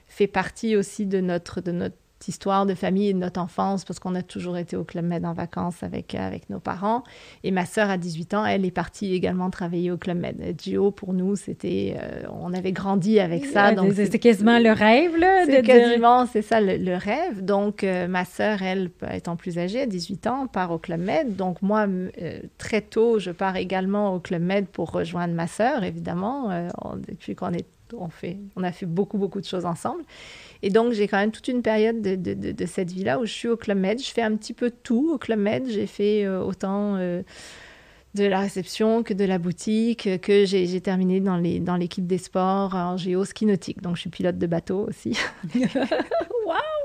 [0.08, 1.96] fait partie aussi de notre, de notre
[2.28, 5.26] histoire de famille et de notre enfance parce qu'on a toujours été au Club Med
[5.26, 7.04] en vacances avec, euh, avec nos parents.
[7.44, 10.60] Et ma sœur, à 18 ans, elle est partie également travailler au Club Med.
[10.62, 11.96] Géo, pour nous, c'était...
[11.98, 13.74] Euh, on avait grandi avec ça.
[13.74, 15.46] donc C'était quasiment le rêve, là?
[15.46, 17.44] C'est quasiment, c'est ça, le, rêve.
[17.44, 21.36] Donc, ma sœur, elle, étant plus âgée, à 18 ans, part au Club Med.
[21.36, 21.88] Donc, moi,
[22.58, 26.50] très tôt, je pars également au Club Med pour rejoindre ma sœur, évidemment,
[27.08, 27.66] depuis qu'on est
[27.98, 30.04] on, fait, on a fait beaucoup, beaucoup de choses ensemble.
[30.62, 33.56] Et donc, j'ai quand même toute une période de, cette vie-là où je suis au
[33.56, 34.02] Club Med.
[34.02, 35.68] Je fais un petit peu tout au Club Med.
[35.70, 37.22] J'ai fait euh, autant euh,
[38.20, 42.76] de la réception que de la boutique, que j'ai terminé dans l'équipe dans des sports
[42.76, 43.82] en géo ski nautique.
[43.82, 45.18] Donc, je suis pilote de bateau aussi.
[45.56, 46.80] Waouh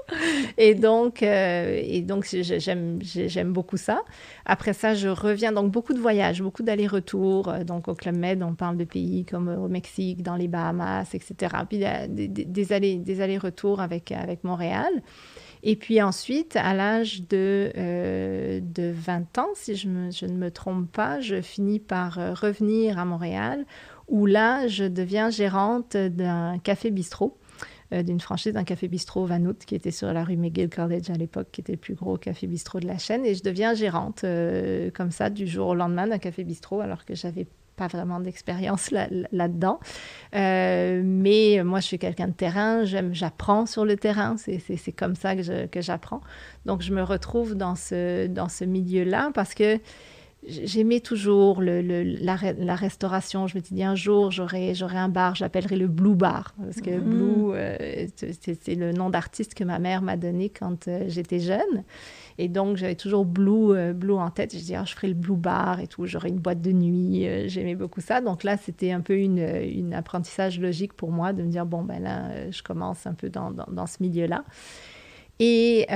[0.58, 4.02] et donc, euh, et donc j'aime beaucoup ça.
[4.44, 7.48] Après ça, je reviens, donc beaucoup de voyages, beaucoup d'allers-retours.
[7.48, 11.14] Euh, donc au Club Med, on parle de pays comme au Mexique, dans les Bahamas,
[11.14, 11.56] etc.
[11.68, 14.92] Puis des, des allers-retours avec, avec Montréal.
[15.66, 20.92] Et puis ensuite, à l'âge de, euh, de 20 ans, si je, ne me trompe
[20.92, 23.64] pas, je finis par revenir à Montréal,
[24.06, 27.36] où là, je deviens gérante d'un café-bistrot.
[27.92, 31.14] Euh, d'une franchise d'un café bistrot Vanout qui était sur la rue McGill College à
[31.14, 33.26] l'époque, qui était le plus gros café bistrot de la chaîne.
[33.26, 37.04] Et je deviens gérante euh, comme ça du jour au lendemain d'un café bistrot alors
[37.04, 39.80] que j'avais pas vraiment d'expérience là-dedans.
[40.34, 45.34] Euh, mais moi, je suis quelqu'un de terrain, j'apprends sur le terrain, c'est comme ça
[45.36, 46.20] que j'apprends.
[46.66, 49.78] Donc, je me retrouve dans ce, dans ce milieu-là parce que
[50.46, 53.46] j'aimais toujours le, la, restauration.
[53.46, 56.54] Je me suis dit, un jour, j'aurai, un bar, j'appellerai le Blue Bar.
[56.58, 57.00] Parce que mm-hmm.
[57.00, 61.84] Blue, euh, c'est, le nom d'artiste que ma mère m'a donné quand euh, j'étais jeune.
[62.38, 64.52] Et donc, j'avais toujours Blue, euh, Blue en tête.
[64.52, 66.06] Je disais, ah, je ferai le Blue Bar et tout.
[66.06, 67.26] J'aurai une boîte de nuit.
[67.48, 68.20] j'aimais beaucoup ça.
[68.20, 71.82] Donc là, c'était un peu une, une, apprentissage logique pour moi de me dire, bon,
[71.82, 74.44] ben là, je commence un peu dans, dans, dans ce milieu-là.
[75.38, 75.86] Et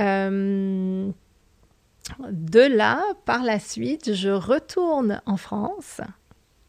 [2.31, 6.01] de là, par la suite, je retourne en France.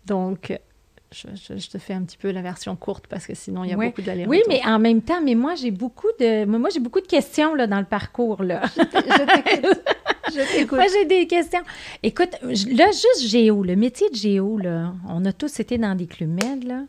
[0.07, 0.59] Donc,
[1.13, 3.77] je, te fais un petit peu la version courte parce que sinon il y a
[3.77, 7.01] beaucoup d'allers Oui, mais en même temps, mais moi j'ai beaucoup de moi j'ai beaucoup
[7.01, 8.63] de questions là dans le parcours là.
[8.77, 10.79] Je t'écoute.
[10.79, 11.63] moi j'ai des questions.
[12.03, 16.07] Écoute, là juste géo, le métier de géo là, on a tous été dans des
[16.07, 16.83] clubs là.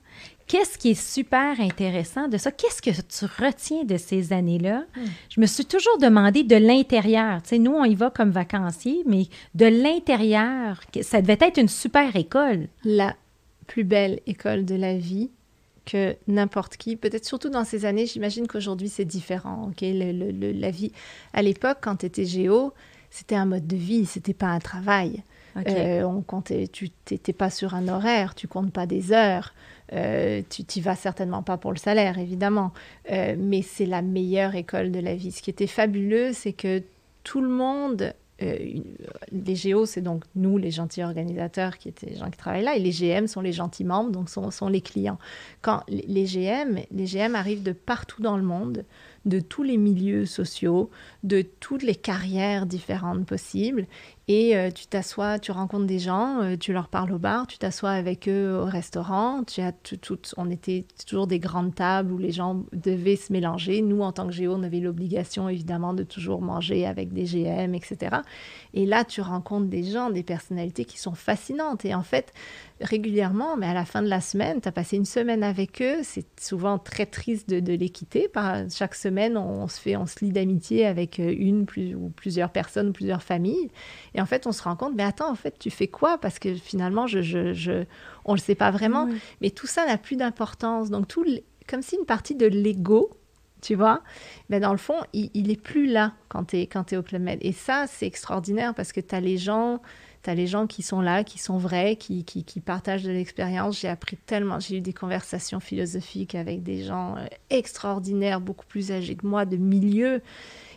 [0.51, 2.51] Qu'est-ce qui est super intéressant de ça?
[2.51, 4.83] Qu'est-ce que tu retiens de ces années-là?
[4.97, 5.05] Hmm.
[5.29, 7.41] Je me suis toujours demandé de l'intérieur.
[7.41, 11.69] Tu sais, nous, on y va comme vacanciers, mais de l'intérieur, ça devait être une
[11.69, 12.67] super école.
[12.83, 13.15] La
[13.71, 15.29] plus belle école de la vie
[15.85, 19.69] que n'importe qui, peut-être surtout dans ces années, j'imagine qu'aujourd'hui c'est différent.
[19.69, 19.81] ok?
[19.81, 20.91] La vie,
[21.31, 22.73] à l'époque, quand tu étais géo,
[23.09, 25.23] c'était un mode de vie, c'était pas un travail.
[25.55, 29.53] Euh, on comptait, tu n'étais pas sur un horaire, tu comptes pas des heures.
[29.93, 32.73] Euh, tu t'y vas certainement pas pour le salaire, évidemment,
[33.09, 35.31] euh, mais c'est la meilleure école de la vie.
[35.31, 36.83] Ce qui était fabuleux, c'est que
[37.23, 38.79] tout le monde, euh,
[39.31, 42.75] les géos, c'est donc nous, les gentils organisateurs, qui étaient les gens qui travaillent là,
[42.75, 45.19] et les GM sont les gentils membres, donc sont, sont les clients.
[45.61, 48.85] Quand les GM, les GM arrivent de partout dans le monde,
[49.25, 50.89] de tous les milieux sociaux,
[51.23, 53.85] de toutes les carrières différentes possibles.
[54.27, 57.57] Et euh, tu t'assois, tu rencontres des gens, euh, tu leur parles au bar, tu
[57.57, 59.43] t'assois avec eux au restaurant.
[59.43, 59.73] Tu as
[60.37, 63.81] on était toujours des grandes tables où les gens devaient se mélanger.
[63.81, 67.75] Nous, en tant que géo, on avait l'obligation évidemment de toujours manger avec des GM,
[67.75, 68.17] etc.
[68.73, 71.83] Et là, tu rencontres des gens, des personnalités qui sont fascinantes.
[71.85, 72.31] Et en fait,
[72.81, 75.99] régulièrement, mais à la fin de la semaine, tu as passé une semaine avec eux.
[76.03, 80.05] C'est souvent très triste de, de les quitter par chaque semaine on, se fait, on
[80.05, 83.69] se lie d'amitié avec une plus, ou plusieurs personnes ou plusieurs familles.
[84.13, 86.17] Et en fait, on se rend compte, mais attends, en fait, tu fais quoi?
[86.17, 87.85] Parce que finalement, je, je, je
[88.25, 89.07] on ne le sait pas vraiment.
[89.41, 90.89] Mais tout ça n'a plus d'importance.
[90.89, 91.25] Donc, tout,
[91.67, 93.11] comme si une partie de l'ego
[93.61, 94.01] tu vois
[94.49, 97.03] Mais dans le fond, il, il est plus là quand tu es, quand es au
[97.03, 97.37] Club Med.
[97.41, 99.81] Et ça, c'est extraordinaire parce que tu as les gens...
[100.23, 103.79] Tu as les gens qui sont là, qui sont vrais, qui, qui, partagent de l'expérience.
[103.79, 108.91] J'ai appris tellement, j'ai eu des conversations philosophiques avec des gens euh, extraordinaires, beaucoup plus
[108.91, 110.21] âgés que moi, de milieux.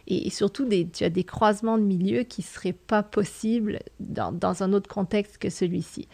[0.06, 4.32] Et, surtout, des, tu as des croisements de milieux qui ne seraient pas possibles dans,
[4.32, 6.08] dans un autre contexte que celui-ci.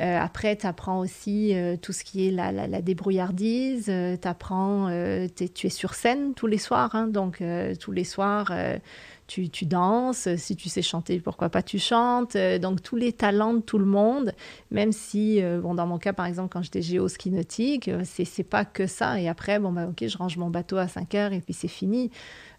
[0.00, 3.86] Euh, après, tu apprends aussi euh, tout ce qui est la, la, débrouillardise.
[3.88, 4.88] Euh, apprends,
[5.36, 6.94] tu es sur scène tous les soirs.
[6.94, 7.42] Hein, donc,
[7.80, 8.52] tous les soirs,
[9.32, 10.28] tu, tu, danses.
[10.36, 12.36] Si tu sais chanter, pourquoi pas tu chantes.
[12.60, 14.32] donc, tous les talents de tout le monde,
[14.70, 18.64] même si, bon, dans mon cas, par exemple, quand j'étais géo ski nautique, c'est pas
[18.64, 19.20] que ça.
[19.20, 21.68] Et après, bon, bah, ok, je range mon bateau à 5 heures et puis c'est
[21.68, 22.10] fini.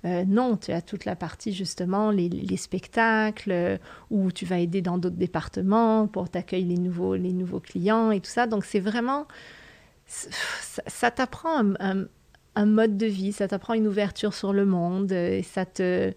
[0.05, 3.77] Euh, non, tu as toute la partie justement, les, spectacles, euh,
[4.09, 8.19] où tu vas aider dans d'autres départements pour t'accueillir les nouveaux, les nouveaux clients et
[8.19, 8.45] tout ça.
[8.45, 9.27] Donc c'est vraiment,
[10.05, 15.65] ça, t'apprend un, mode de vie, ça t'apprend une ouverture sur le monde, et ça
[15.65, 16.13] te,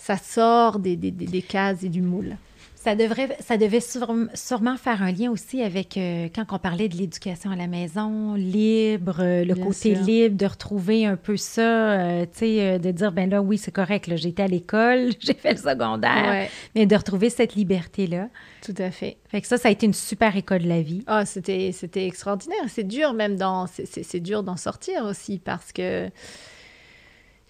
[0.00, 2.36] ça sort des, des, des cases et du moule.
[2.82, 6.96] Ça, devrait, ça devait sûrement faire un lien aussi avec euh, quand on parlait de
[6.96, 12.24] l'éducation à la maison, libre, euh, le côté libre, de retrouver un peu ça, euh,
[12.24, 15.58] tu sais, de dire, ben là, oui, c'est correct, j'étais à l'école, j'ai fait le
[15.58, 18.30] secondaire, mais de retrouver cette liberté-là.
[18.64, 19.18] Tout à fait.
[19.28, 21.04] Fait que ça, ça a été une super école de la vie.
[21.06, 22.64] Ah, c'était, c'était extraordinaire.
[22.68, 26.08] C'est dur même d'en, c'est dur d'en sortir aussi parce que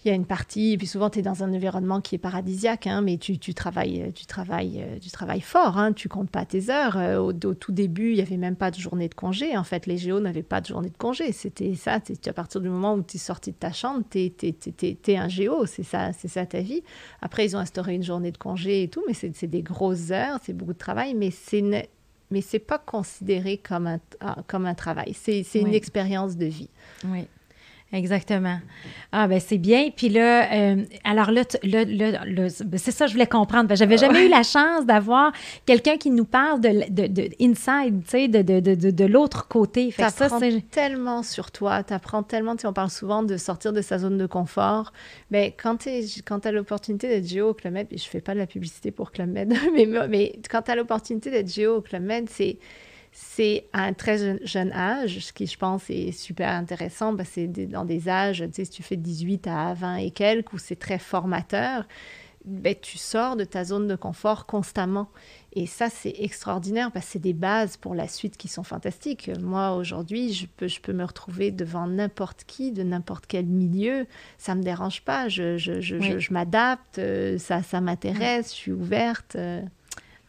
[0.03, 2.17] il y a une partie, et puis souvent tu es dans un environnement qui est
[2.17, 6.43] paradisiaque, hein, mais tu, tu, travailles, tu, travailles, tu travailles fort, hein, tu comptes pas
[6.43, 6.97] tes heures.
[6.97, 9.55] Euh, au, tout début, il n'y avait même pas de journée de congé.
[9.55, 11.31] En fait, les géos n'avaient pas de journée de congé.
[11.31, 15.17] C'était ça, à partir du moment où tu es sorti de ta chambre, tu es,
[15.17, 16.81] un géo, c'est ça, ça ta vie.
[17.21, 20.39] Après, ils ont instauré une journée de congé et tout, mais c'est des grosses heures,
[20.43, 21.61] c'est beaucoup de travail, mais c'est
[22.31, 25.13] mais c'est pas considéré comme un, ah, comme un travail.
[25.13, 26.69] C'est une expérience de vie.
[27.05, 27.27] Oui.
[27.93, 28.59] Exactement.
[29.11, 29.89] Ah, ben c'est bien.
[29.93, 33.67] Puis là, euh, alors là, ben, c'est ça que je voulais comprendre.
[33.67, 35.33] Ben, j'avais jamais eu la chance d'avoir
[35.65, 39.91] quelqu'un qui nous parle de, de, de inside, tu sais, de, de, de, l'autre côté.
[39.91, 40.29] Fait ça,
[40.71, 41.83] tellement sur toi.
[41.83, 42.55] Tu apprends tellement.
[42.55, 44.93] Tu on parle souvent de sortir de sa zone de confort.
[45.29, 45.75] Mais ben,
[46.23, 48.47] quand tu as l'opportunité d'être géo au Club Med, puis je fais pas de la
[48.47, 52.29] publicité pour Club Med, mais, mais quand tu as l'opportunité d'être géo au Club Med,
[52.29, 52.57] c'est
[53.11, 57.85] c'est à un très jeune, âge, ce qui je pense est super intéressant, c'est dans
[57.85, 60.97] des âges, tu sais, si tu fais 18 à 20 et quelques, où c'est très
[60.97, 61.85] formateur,
[62.45, 65.09] ben, tu sors de ta zone de confort constamment.
[65.53, 69.29] Et ça, c'est extraordinaire parce que c'est des bases pour la suite qui sont fantastiques.
[69.39, 74.07] Moi, aujourd'hui, je peux, je peux me retrouver devant n'importe qui, de n'importe quel milieu.
[74.37, 75.27] Ça ne me dérange pas.
[75.27, 76.97] Je, je, je, je m'adapte.
[76.97, 78.51] Euh, ça, ça m'intéresse.
[78.51, 79.35] Je suis ouverte.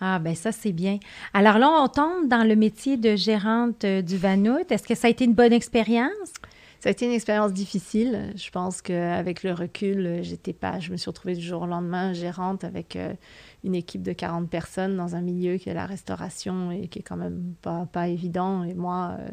[0.04, 0.98] Ah, ben ça, c'est bien.
[1.32, 4.66] Alors là, on tombe dans le métier de gérante euh, du Vanout.
[4.68, 6.32] Est-ce que ça a été une bonne expérience?
[6.80, 8.32] Ça a été une expérience difficile.
[8.34, 12.14] Je pense qu'avec le recul, j'étais pas, je me suis retrouvée du jour au lendemain
[12.14, 13.14] gérante avec euh,
[13.62, 17.02] une équipe de 40 personnes dans un milieu qui est la restauration et qui est
[17.02, 18.64] quand même pas, pas évident.
[18.64, 19.28] Et moi, euh,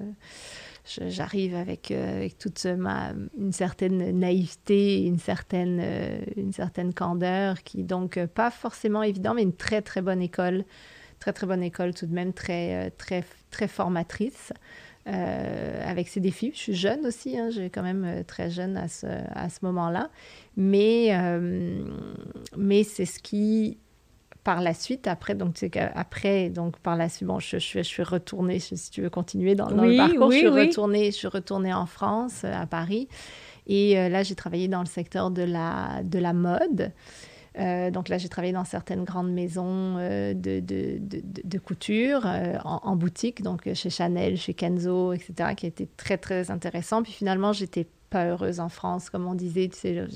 [1.07, 7.83] j'arrive avec, euh, toute ma, une certaine naïveté, une certaine, euh, une certaine candeur, qui
[7.83, 10.65] donc euh, pas forcément évident, mais une très très bonne école,
[11.19, 14.53] très très bonne école tout de même, très très très formatrice.
[15.05, 16.51] avec ses défis.
[16.53, 20.11] Je suis jeune aussi, hein, j'ai quand même très jeune à ce, à ce moment-là.
[20.55, 21.09] Mais,
[22.55, 23.79] mais c'est ce qui
[24.43, 27.79] par la suite, après, donc, tu sais après, donc, par la suite, bon, je, je,
[27.79, 31.27] je suis retournée, si tu veux continuer dans, le parcours, je, suis retournée, je suis
[31.27, 33.07] retournée en France, à Paris.
[33.67, 36.91] Et euh, là, j'ai travaillé dans le secteur de la, de la mode.
[37.57, 42.25] Euh, donc là, j'ai travaillé dans certaines grandes maisons euh, de, de, de, de, couture
[42.25, 47.03] en, en, boutique, donc chez Chanel, chez Kenzo, etc., qui était très, très intéressant.
[47.03, 49.67] Puis finalement, j'étais pas heureuse en France, comme on disait.
[49.69, 50.07] Tu sais,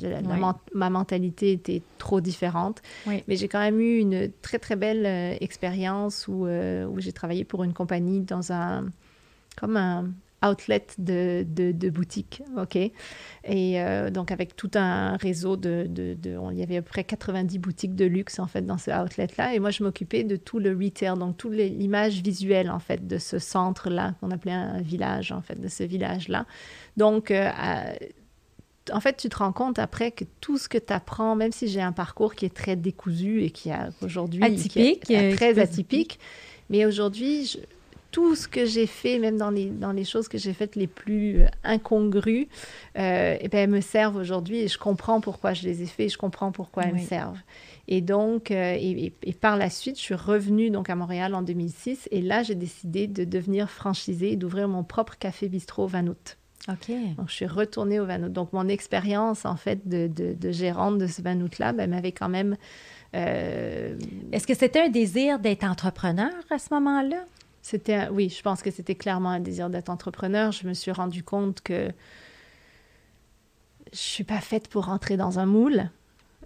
[0.73, 2.81] ma mentalité était trop différente.
[3.27, 7.13] Mais j'ai quand même eu une très, très belle euh, expérience où, euh, où j'ai
[7.13, 8.85] travaillé pour une compagnie dans un...
[9.55, 10.09] comme un
[10.43, 12.75] outlet de, de, boutiques, OK?
[12.75, 12.91] Et
[13.45, 16.17] euh, donc, avec tout un réseau de, de,
[16.51, 19.53] Il y avait à peu près 90 boutiques de luxe, en fait, dans ce outlet-là.
[19.53, 23.17] Et moi, je m'occupais de tout le retail, donc toute l'image visuelle, en fait, de
[23.17, 26.45] ce centre-là, qu'on appelait un village, en fait, de ce village-là.
[26.97, 27.49] Donc, euh,
[28.91, 31.67] en fait, tu te rends compte après que tout ce que tu apprends, même si
[31.67, 34.43] j'ai un parcours qui est très décousu et qui a aujourd'hui...
[34.43, 35.05] Atypique.
[35.05, 36.19] Qui est très atypique,
[36.69, 37.57] mais aujourd'hui,
[38.13, 40.85] tout ce que j'ai fait, même dans les, dans les choses que j'ai faites les
[40.85, 42.47] plus euh, incongrues,
[42.95, 46.09] euh, eh ben, elles me servent aujourd'hui et je comprends pourquoi je les ai fait,
[46.09, 47.41] je comprends pourquoi elles me servent.
[47.87, 52.07] Et donc, euh, et, par la suite, je suis revenue donc à Montréal en 2006
[52.11, 56.37] et là, j'ai décidé de devenir franchisée et d'ouvrir mon propre café bistrot Vanout.
[56.69, 56.91] OK.
[57.17, 58.29] Donc, je suis retournée au Vanout.
[58.29, 62.57] Donc, mon expérience, en fait, de, de, gérante de ce Vanout-là, ben, m'avait quand même...
[63.15, 63.97] Euh,
[64.31, 67.25] Est-ce que c'était un désir d'être entrepreneur à ce moment-là?
[67.63, 70.51] C'était, oui, je pense que c'était clairement un désir d'être entrepreneur.
[70.51, 71.87] Je me suis rendu compte que
[73.93, 75.89] je suis pas faite pour rentrer dans un moule.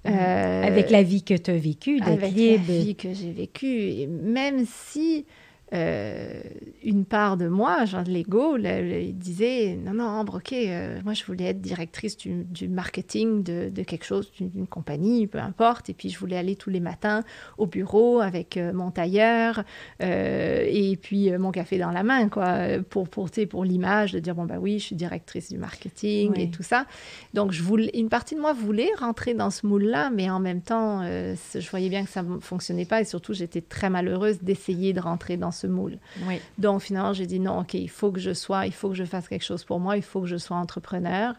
[0.06, 0.10] Mm.
[0.10, 4.06] Euh, avec la vie que tu as vécue, avec la vie que j'ai vécue, et
[4.06, 5.25] même si
[5.73, 6.41] euh,
[6.82, 11.13] une part de moi, genre de l'ego, il disait non, non, Ambre, ok, euh, moi
[11.13, 15.89] je voulais être directrice du, du marketing de, de, quelque chose, d'une compagnie, peu importe.
[15.89, 17.23] Et puis je voulais aller tous les matins
[17.58, 19.63] au bureau avec euh, mon tailleur
[19.99, 24.45] et puis mon café dans la main, quoi, pour, pour, pour l'image de dire bon,
[24.45, 26.86] bah oui, je suis directrice du marketing et tout ça.
[27.34, 30.62] Donc je voulais, une partie de moi voulait rentrer dans ce moule-là, mais en même
[30.62, 34.93] temps, je voyais bien que ça ne fonctionnait pas et surtout j'étais très malheureuse d'essayer
[34.93, 35.98] de rentrer dans ce moule.
[36.58, 39.04] Donc finalement, j'ai dit non, ok, il faut que je sois, il faut que je
[39.04, 41.34] fasse quelque chose pour moi, il faut que je sois entrepreneur.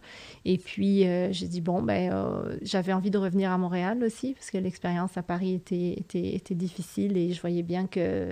[0.44, 4.34] Et puis euh, j'ai dit bon, ben euh, j'avais envie de revenir à Montréal aussi
[4.34, 8.28] parce que l'expérience à Paris était, était, était, difficile et je voyais bien que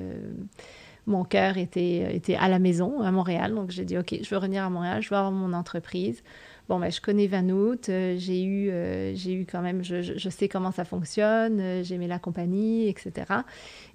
[1.06, 3.54] mon cœur était, était à la maison à Montréal.
[3.54, 6.22] Donc j'ai dit ok, je veux revenir à Montréal, je veux avoir mon entreprise.
[6.68, 10.28] Bon, ben, je connais Vanout, euh, j'ai eu, euh, j'ai eu quand même, je, je,
[10.28, 13.12] sais comment ça fonctionne, euh, j'aimais la compagnie, etc.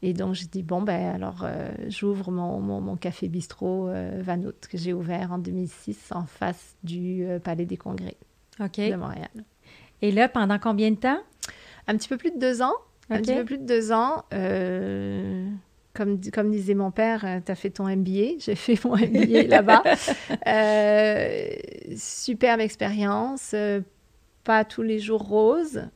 [0.02, 1.46] Et donc, j'ai dit, bon, ben, alors,
[1.90, 7.66] j'ouvre mon, mon, café bistrot Vanout, que j'ai ouvert en 2006 en face du Palais
[7.66, 8.18] des Congrès
[8.60, 9.30] de Montréal.
[10.02, 11.20] Et là, pendant combien de temps?
[11.88, 12.74] Un petit peu plus de deux ans.
[13.10, 14.24] Un petit peu plus de deux ans
[15.94, 18.40] comme, comme disait mon père, euh, tu as fait ton MBA.
[18.40, 19.84] J'ai fait mon MBA là-bas.
[20.48, 21.50] Euh,
[21.96, 23.52] superbe expérience.
[23.54, 23.82] Euh,
[24.44, 25.88] pas tous les jours rose,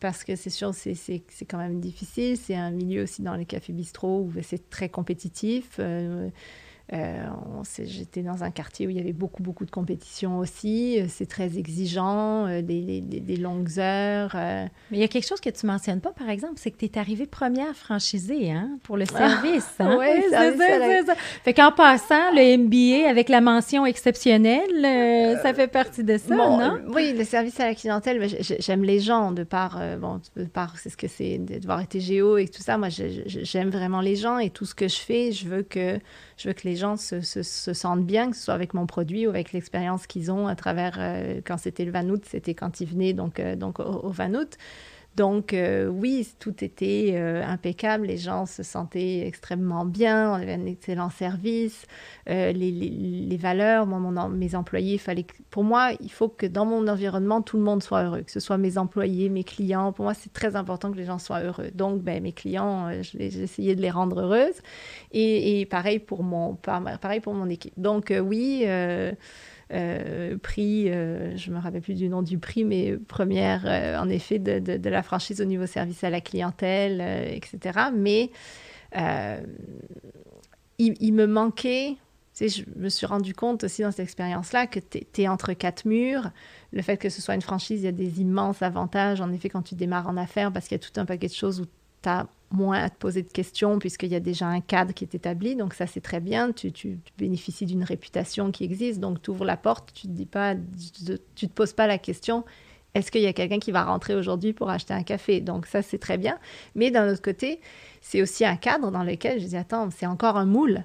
[0.00, 2.36] parce que c'est sûr, c'est quand même difficile.
[2.36, 5.80] C'est un milieu aussi dans les cafés bistrots où c'est très compétitif.
[6.94, 7.26] Euh,
[7.84, 10.98] j'étais dans un quartier où il y avait beaucoup, beaucoup de compétition aussi.
[10.98, 14.34] Euh, c'est très exigeant, euh, des, des, longues heures.
[14.34, 16.86] Mais il y a quelque chose que tu mentionnes pas, par exemple, c'est que tu
[16.86, 19.68] es arrivée première franchisée hein, pour le ah, service.
[19.80, 19.96] Hein?
[19.98, 26.04] oui, c'est ça, Fait qu'en passant, le MBA avec la mention exceptionnelle, ça fait partie
[26.04, 26.78] de ça, non?
[26.88, 30.88] oui, le service à la clientèle, j'aime les gens de par, bon, de par c'est
[30.88, 32.78] ce que c'est d'avoir été géo et tout ça.
[32.78, 35.98] Moi, j'aime vraiment les gens et tout ce que je fais, je veux que
[36.38, 39.30] je veux que les gens se, sentent bien, que ce soit avec mon produit ou
[39.30, 43.12] avec l'expérience qu'ils ont à travers, euh, quand c'était le Vanout, c'était quand ils venaient
[43.12, 44.56] donc, euh, donc au, au Vanout.
[45.18, 50.52] Donc euh, oui, tout était euh, impeccable, les gens se sentaient extrêmement bien, on avait
[50.52, 51.86] un excellent service,
[52.30, 57.42] euh, les, valeurs, moi, mes employés, fallait pour moi, il faut que dans mon environnement,
[57.42, 59.92] tout le monde soit heureux, que ce soit mes employés, mes clients.
[59.92, 61.70] Pour moi, c'est très important que les gens soient heureux.
[61.74, 64.60] Donc, ben, mes clients, essayé de les rendre heureuses.
[65.10, 67.74] Et, pareil, pour mon, pareil pour mon équipe.
[67.76, 68.66] Donc oui,
[69.70, 74.38] prix, euh, je me rappelle plus du nom du prix, mais première, euh, en effet,
[74.38, 77.78] de, la franchise au niveau service à la clientèle, etc.
[77.94, 78.30] Mais
[80.78, 81.96] il, me manquait,
[82.40, 86.30] je me suis rendu compte aussi dans cette expérience-là que tu es, entre quatre murs.
[86.72, 89.48] Le fait que ce soit une franchise, il y a des immenses avantages, en effet,
[89.48, 91.66] quand tu démarres en affaires, parce qu'il y a tout un paquet de choses où
[92.02, 95.04] tu as moins à te poser de questions puisqu'il y a déjà un cadre qui
[95.04, 95.56] est établi.
[95.56, 96.52] Donc ça, c'est très bien.
[96.52, 99.00] Tu, tu, bénéficies d'une réputation qui existe.
[99.00, 100.54] Donc tu ouvres la porte, tu te dis pas,
[101.34, 102.44] tu, te poses pas la question.
[102.94, 105.40] Est-ce qu'il y a quelqu'un qui va rentrer aujourd'hui pour acheter un café?
[105.40, 106.38] Donc ça, c'est très bien.
[106.74, 107.60] Mais d'un autre côté,
[108.00, 110.84] c'est aussi un cadre dans lequel je dis, attends, c'est encore un moule.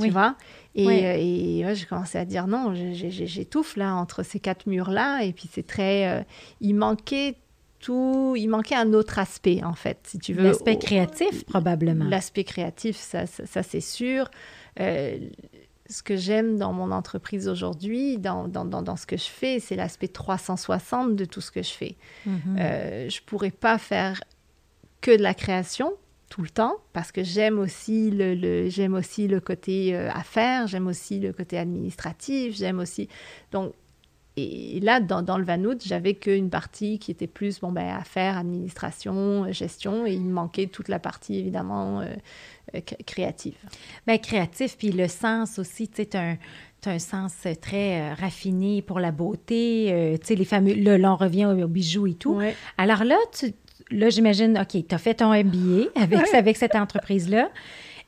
[0.00, 0.36] Tu vois?
[0.74, 5.22] Et, euh, j'ai commencé à dire non, j'étouffe là entre ces quatre murs-là.
[5.24, 6.08] Et puis c'est très...
[6.08, 6.22] Euh,
[6.62, 7.36] il manquait
[7.88, 10.44] il manquait un autre aspect, en fait, si tu veux.
[10.44, 12.04] L'aspect créatif, probablement.
[12.04, 14.30] L'aspect créatif, ça, ça, c'est sûr.
[14.80, 15.18] Euh,
[15.88, 19.76] ce que j'aime dans mon entreprise aujourd'hui, dans, dans, dans, ce que je fais, c'est
[19.76, 21.96] l'aspect 360 de tout ce que je fais.
[22.26, 22.32] Mm-hmm.
[22.58, 24.22] Euh, je ne pourrais pas faire
[25.00, 25.92] que de la création
[26.30, 30.86] tout le temps parce que j'aime aussi le, j'aime aussi le côté euh, affaires, j'aime
[30.86, 33.08] aussi le côté administratif, j'aime aussi
[33.50, 33.74] donc
[34.36, 39.52] et là, dans, le Vanout, j'avais qu'une partie qui était plus bon, ben, affaires, administration,
[39.52, 42.06] gestion, et il me manquait toute la partie, évidemment, euh,
[42.74, 43.56] euh, créative.
[44.06, 46.38] Bien, créatif, puis le sens aussi, tu sais, un,
[46.86, 51.44] un sens très euh, raffiné pour la beauté, tu sais, les fameux, là, on revient
[51.44, 52.40] aux, bijoux et tout.
[52.78, 53.52] Alors là, tu,
[53.90, 57.50] là j'imagine, OK, tu as fait ton MBA avec, avec cette entreprise-là.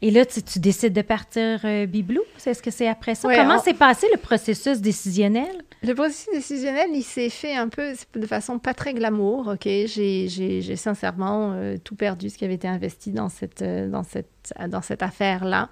[0.03, 2.23] Et là, tu, décides de partir euh, Biblou?
[2.45, 3.35] Est-ce que c'est après ça?
[3.35, 5.63] Comment s'est passé le processus décisionnel?
[5.83, 9.65] Le processus décisionnel, il s'est fait un peu de façon pas très glamour, OK?
[9.67, 14.53] J'ai sincèrement euh, tout perdu ce qui avait été investi dans cette, euh, dans cette,
[14.69, 15.71] dans cette affaire-là.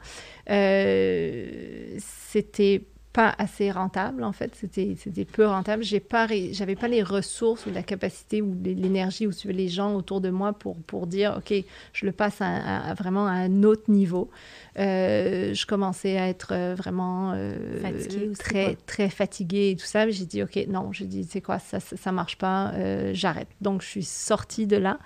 [2.30, 4.54] C'était pas assez rentable, en fait.
[4.54, 5.82] C'était, peu rentable.
[5.82, 10.20] J'ai pas, j'avais pas les ressources ou la capacité ou l'énergie ou les gens autour
[10.20, 11.54] de moi pour, pour dire, OK,
[11.92, 14.30] je le passe à, vraiment à un autre niveau.
[14.78, 20.08] Euh, je commençais à être euh, vraiment euh, très, très fatiguée et tout ça.
[20.08, 22.72] J'ai dit, OK, non, j'ai dit, c'est quoi, ça, ça, marche pas,
[23.12, 23.48] j'arrête.
[23.60, 24.98] Donc, je suis sortie de là.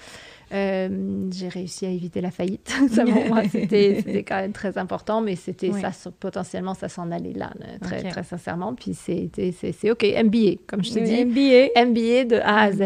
[0.53, 2.73] Euh, j'ai réussi à éviter la faillite.
[2.91, 5.91] ça, pour moi, c'était quand même très important, mais c'était ça,
[6.21, 8.75] potentiellement, ça s'en allait là, très, très sincèrement.
[8.75, 11.25] Puis c'est OK, MBA, comme je te dis.
[11.25, 11.85] MBA.
[11.85, 12.83] MBA de A à Z.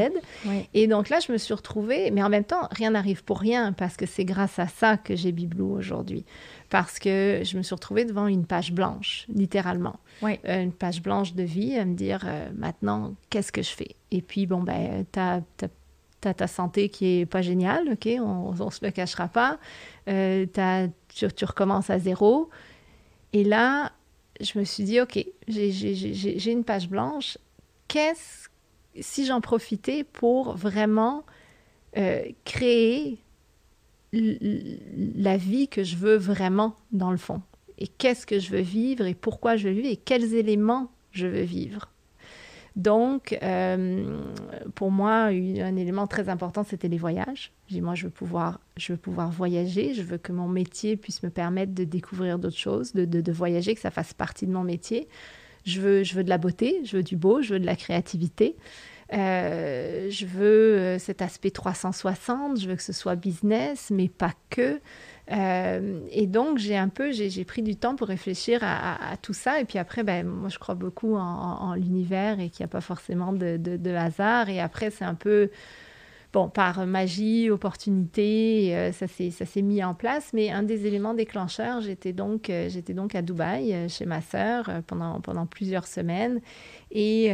[0.75, 3.73] Et donc là, je me suis retrouvée, mais en même temps, rien n'arrive pour rien,
[3.73, 6.25] parce que c'est grâce à ça que j'ai Biblou aujourd'hui.
[6.71, 9.97] Parce que je me suis retrouvée devant une page blanche, littéralement.
[10.23, 13.97] Euh, une page blanche de vie, à me dire euh, maintenant, qu'est-ce que je fais?
[14.13, 15.67] Et puis, bon, ben, tu as tu
[16.29, 19.59] as ta santé qui est pas géniale, OK, on ne se le cachera pas.
[20.09, 20.47] Euh,
[21.09, 22.51] tu, recommences à zéro.
[23.33, 23.93] Et là,
[24.41, 27.39] je me suis dit, OK, j'ai une page blanche.
[27.89, 28.49] Qu'est-ce,
[29.01, 31.25] si j'en profitais pour vraiment
[31.97, 33.19] euh, créer
[34.13, 37.43] la vie que je veux vraiment, dans le fond?
[37.79, 41.27] Et qu'est-ce que je veux vivre et pourquoi je veux vivre et quels éléments je
[41.27, 41.89] veux vivre?
[42.77, 44.21] Donc, euh,
[44.75, 47.53] pour moi, un élément très important, c'était les voyages.
[47.69, 51.23] J'ai moi, je veux, pouvoir, je veux pouvoir voyager, je veux que mon métier puisse
[51.23, 54.63] me permettre de découvrir d'autres choses, de, de, voyager, que ça fasse partie de mon
[54.63, 55.09] métier.
[55.65, 57.77] Je veux, je veux de la beauté, je veux du beau, je veux de la
[57.77, 58.57] créativité.
[59.13, 64.33] Euh, je veux euh, cet aspect 360, je veux que ce soit business, mais pas
[64.51, 64.81] que.
[65.33, 69.61] Euh, et donc, j'ai un peu, j'ai pris du temps pour réfléchir à, tout ça.
[69.61, 72.81] Et puis après, ben, moi, je crois beaucoup en, l'univers et qu'il n'y a pas
[72.81, 74.49] forcément de, hasard.
[74.49, 75.51] Et après, c'est un peu,
[76.33, 80.33] bon, par magie, opportunité, euh, ça s'est mis en place.
[80.33, 85.21] Mais un des éléments déclencheurs, j'étais donc, euh, donc à Dubaï chez ma sœur pendant,
[85.21, 86.41] pendant plusieurs semaines.
[86.91, 87.33] Et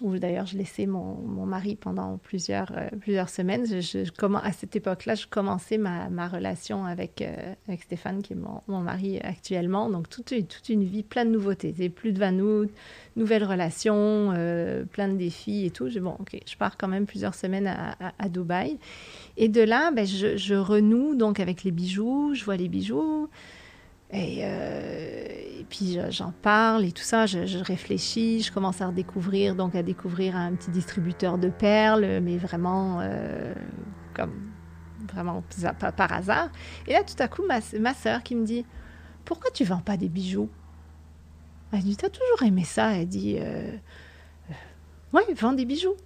[0.00, 3.66] où d'ailleurs je laissais mon, mon, mari pendant plusieurs, euh, plusieurs semaines.
[3.66, 4.04] Je,
[4.42, 8.60] à cette époque-là, je commençais ma, ma relation avec, euh, avec Stéphane, qui est mon,
[8.68, 9.88] mon, mari actuellement.
[9.90, 11.74] Donc, toute, toute une vie pleine de nouveautés.
[11.76, 12.70] C'est plus de 20 août,
[13.16, 15.88] nouvelles relations, euh, plein de défis et tout.
[15.88, 18.78] J'ai bon, OK, je pars quand même plusieurs semaines à, à, Dubaï.
[19.36, 22.32] Et de là, ben, je, je, renoue donc avec les bijoux.
[22.34, 23.28] Je vois les bijoux.
[24.10, 25.26] Et, euh,
[25.60, 29.82] et puis j'en parle et tout ça, je, réfléchis, je commence à redécouvrir, donc à
[29.82, 33.54] découvrir un petit distributeur de perles, mais vraiment euh,
[34.14, 34.50] comme
[35.12, 35.42] vraiment
[35.96, 36.50] par, hasard.
[36.86, 38.64] Et là, tout à coup, ma, ma soeur qui me dit
[39.24, 40.48] Pourquoi tu vends pas des bijoux?
[41.72, 42.92] Elle dit T'as toujours aimé ça?
[42.94, 43.76] Elle dit euh,
[45.12, 45.96] Oui, vends des bijoux.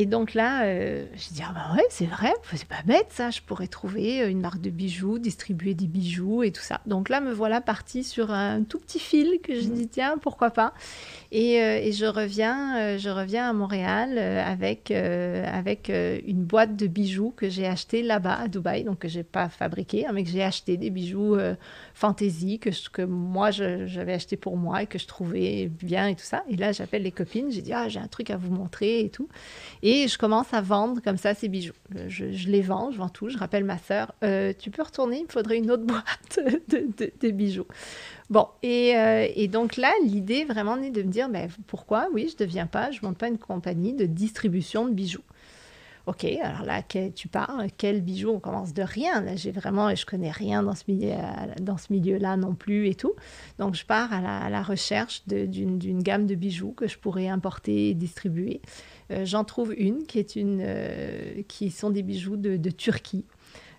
[0.00, 3.30] Et donc là, euh, je dis, ah bah ouais, c'est vrai, c'est pas bête ça,
[3.30, 6.80] je pourrais trouver euh, une marque de bijoux, distribuer des bijoux et tout ça.
[6.86, 9.72] Donc là, me voilà partie sur un tout petit fil que je mmh.
[9.72, 10.72] dis, tiens, pourquoi pas.
[11.32, 17.34] Et, euh, et je, reviens, je reviens à Montréal avec, avec une boîte de bijoux
[17.36, 20.44] que j'ai acheté là-bas à Dubaï, donc que j'ai pas fabriqué, hein, mais que j'ai
[20.44, 21.36] acheté des bijoux
[21.98, 26.24] fantaisie que, que moi j'avais acheté pour moi et que je trouvais bien et tout
[26.24, 26.44] ça.
[26.48, 29.10] Et là, j'appelle les copines, j'ai dit, ah, j'ai un truc à vous montrer et
[29.10, 29.28] tout.
[29.82, 31.72] Et je commence à vendre comme ça ces bijoux.
[32.06, 33.30] Je, les vends, je vends tout.
[33.30, 36.38] Je rappelle ma sœur, euh, tu peux retourner, il me faudrait une autre boîte
[36.68, 37.66] de, bijoux.
[38.30, 42.28] Bon, et, euh, et donc là, l'idée vraiment est de me dire, mais pourquoi, oui,
[42.28, 45.24] je ne deviens pas, je ne monte pas une compagnie de distribution de bijoux.
[46.08, 49.20] OK, alors là, tu parles, quel bijou On commence de rien.
[49.20, 51.12] Là, j'ai vraiment, je connais rien dans ce milieu,
[51.60, 53.12] dans ce milieu-là non plus et tout.
[53.58, 57.94] Donc, je pars à la, recherche d'une gamme de bijoux que je pourrais importer et
[57.94, 58.62] distribuer.
[59.10, 63.26] Euh, j'en trouve une qui est une, euh, qui sont des bijoux de Turquie.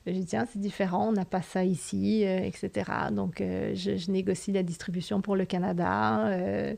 [0.10, 2.91] Je dis, tiens, c'est différent, on n'a pas ça ici, euh, etc.
[3.12, 6.76] Donc, euh, je, négocie la distribution pour le Canada, euh,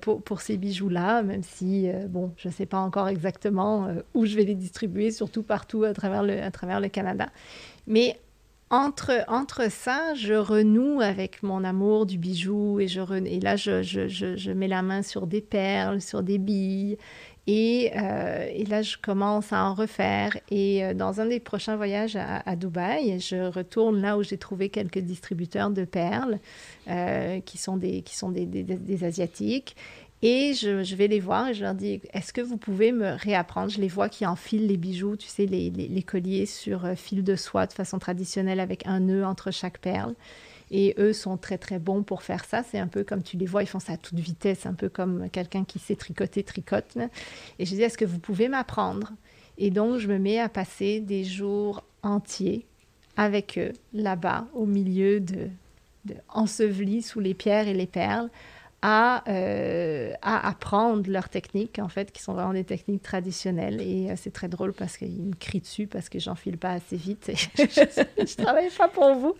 [0.00, 4.36] pour, pour, ces bijoux-là, même si, bon, je ne sais pas encore exactement où je
[4.36, 7.28] vais les distribuer, surtout partout à travers le, à travers le Canada.
[7.86, 8.18] Mais
[8.70, 13.82] entre, entre ça, je renoue avec mon amour du bijou et, je et là, je,
[13.82, 16.98] je, je, mets la main sur des perles, sur des billes
[17.48, 20.36] euh, et, là, je commence à en refaire.
[20.50, 24.68] Et euh, dans un des prochains voyages à, Dubaï, je retourne là où j'ai trouvé
[24.68, 26.38] quelques distributeurs de perles
[26.88, 29.76] euh, qui sont, des, qui sont des, des, Asiatiques.
[30.22, 33.70] Et je, vais les voir et je leur dis, est-ce que vous pouvez me réapprendre?
[33.70, 37.36] Je les vois qui enfilent les bijoux, tu sais, les, les, colliers sur fil de
[37.36, 40.14] soie de façon traditionnelle avec un nœud entre chaque perle.
[40.70, 42.62] Et eux sont très très bons pour faire ça.
[42.62, 44.88] C'est un peu comme tu les vois, ils font ça à toute vitesse, un peu
[44.88, 46.96] comme quelqu'un qui sait tricoter, tricote.
[47.58, 49.12] Et je dis, est-ce que vous pouvez m'apprendre?
[49.58, 52.66] Et donc, je me mets à passer des jours entiers
[53.16, 55.48] avec eux, là-bas, au milieu de,
[56.04, 58.28] de ensevelis sous les pierres et les perles,
[58.82, 63.80] à, euh, à, apprendre leurs techniques, en fait, qui sont vraiment des techniques traditionnelles.
[63.80, 66.96] Et euh, c'est très drôle parce qu'ils me crient dessus parce que j'enfile pas assez
[66.96, 67.28] vite.
[67.28, 69.34] Et je, travaille pas pour vous.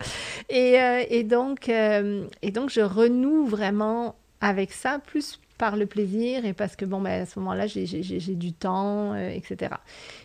[0.49, 6.85] Et, euh, donc, je renoue vraiment avec ça, plus par le plaisir et parce que,
[6.85, 9.71] bon, ben, à ce moment-là, j'ai du temps, euh, etc.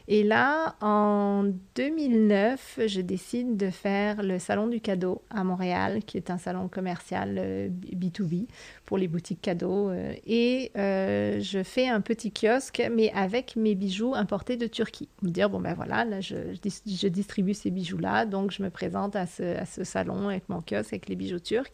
[0.08, 1.44] Et là, en
[1.74, 6.68] 2009, je décide de faire le Salon du cadeau à Montréal, qui est un salon
[6.68, 8.46] commercial B2B euh,
[8.84, 9.88] pour les boutiques cadeaux.
[9.88, 15.08] Euh, et je fais un petit kiosque, mais avec mes bijoux importés de Turquie.
[15.22, 19.16] Me dire, bon, ben voilà, là, je, je distribue ces bijoux-là, donc je me présente
[19.16, 21.72] à ce, à ce salon avec mon kiosque, avec les bijoux turcs.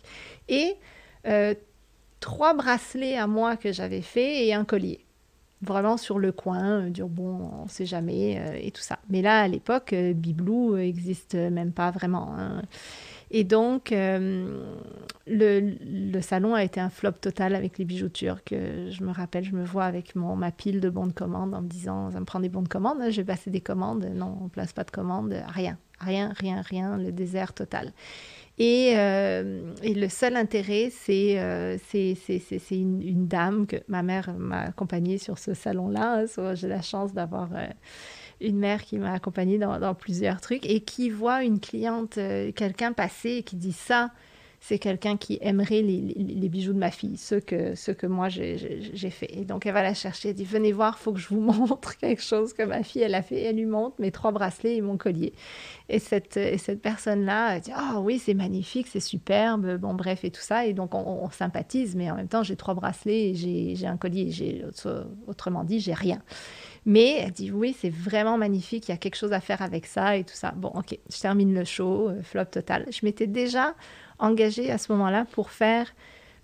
[0.48, 0.76] Et
[2.20, 5.04] trois bracelets à moi que j'avais fait et un collier.
[5.60, 9.00] Vraiment sur le coin, euh, dire bon, on sait jamais euh, et tout ça.
[9.10, 12.32] Mais là, à l'époque, euh, Biblou n'existe même pas vraiment.
[12.38, 12.62] Hein.
[13.32, 14.64] Et donc, le,
[15.26, 18.40] le, salon a été un flop total avec les bijoux turcs.
[18.52, 21.60] Je me rappelle, je me vois avec mon, ma pile de bons de commande en
[21.60, 24.08] me disant, ça me prend des bons de commande, hein, je vais passer des commandes.
[24.14, 27.92] Non, on ne place pas de commandes, rien, rien, rien, rien, le désert total.
[28.60, 31.76] Euh, et, le seul intérêt, c'est euh,
[32.70, 36.24] une, une, dame que ma mère m'a accompagnée sur ce salon-là.
[36.54, 37.66] J'ai la chance d'avoir euh,
[38.40, 42.18] une mère qui m'a accompagnée dans, plusieurs trucs et qui voit une cliente,
[42.56, 44.10] quelqu'un passer et qui dit ça
[44.60, 49.10] c'est quelqu'un qui aimerait les, bijoux de ma fille, ceux que, ceux que moi j'ai
[49.10, 49.38] fait.
[49.38, 51.96] Et donc elle va la chercher, elle dit venez voir, faut que je vous montre
[51.96, 53.40] quelque chose que ma fille elle a fait.
[53.42, 55.32] elle lui montre mes trois bracelets et mon collier.
[55.88, 60.30] Et cette, et cette personne-là dit ah oui c'est magnifique, c'est superbe, bon bref et
[60.30, 60.66] tout ça.
[60.66, 64.30] Et donc on, sympathise, mais en même temps j'ai trois bracelets et j'ai un collier.
[64.30, 64.64] J'ai
[65.26, 66.20] autrement dit j'ai rien.
[66.84, 69.86] Mais elle dit oui, c'est vraiment magnifique, il y a quelque chose à faire avec
[69.86, 70.52] ça et tout ça.
[70.56, 72.86] Bon, ok, je termine le show, euh, flop total.
[72.90, 73.74] Je m'étais déjà
[74.18, 75.92] engagée à ce moment-là pour faire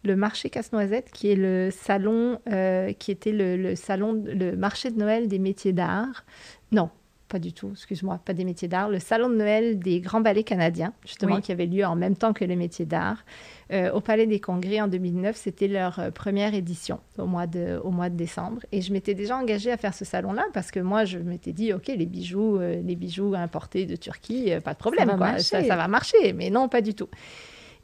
[0.05, 4.99] le marché Casse-Noisette, qui est le salon, euh, qui était le, salon, le marché de
[4.99, 6.25] Noël des métiers d'art.
[6.73, 6.91] Non,
[7.29, 10.45] pas du tout, excuse-moi, pas des métiers d'art, le salon de Noël des grands ballets
[10.45, 13.25] canadiens, justement, qui avait lieu en même temps que les métiers d'art.
[13.73, 17.81] Euh, au Palais des Congrès en 2009, c'était leur euh, première édition au mois, de,
[17.83, 18.61] au mois de décembre.
[18.73, 21.73] Et je m'étais déjà engagée à faire ce salon-là parce que moi, je m'étais dit,
[21.73, 25.77] OK, les bijoux, les bijoux importés de Turquie, pas de problème, ça va, Ça, ça
[25.77, 26.35] va marcher.
[26.35, 27.09] Mais non, pas du tout.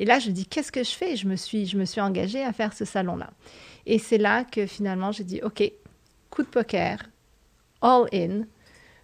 [0.00, 1.14] Et là, je dis, qu'est-ce que je fais?
[1.14, 3.30] Je me, suis, je me suis engagée à faire ce salon-là.
[3.84, 5.62] Et c'est là que finalement, j'ai dit, OK,
[6.30, 6.98] coup de poker,
[7.82, 8.46] all in,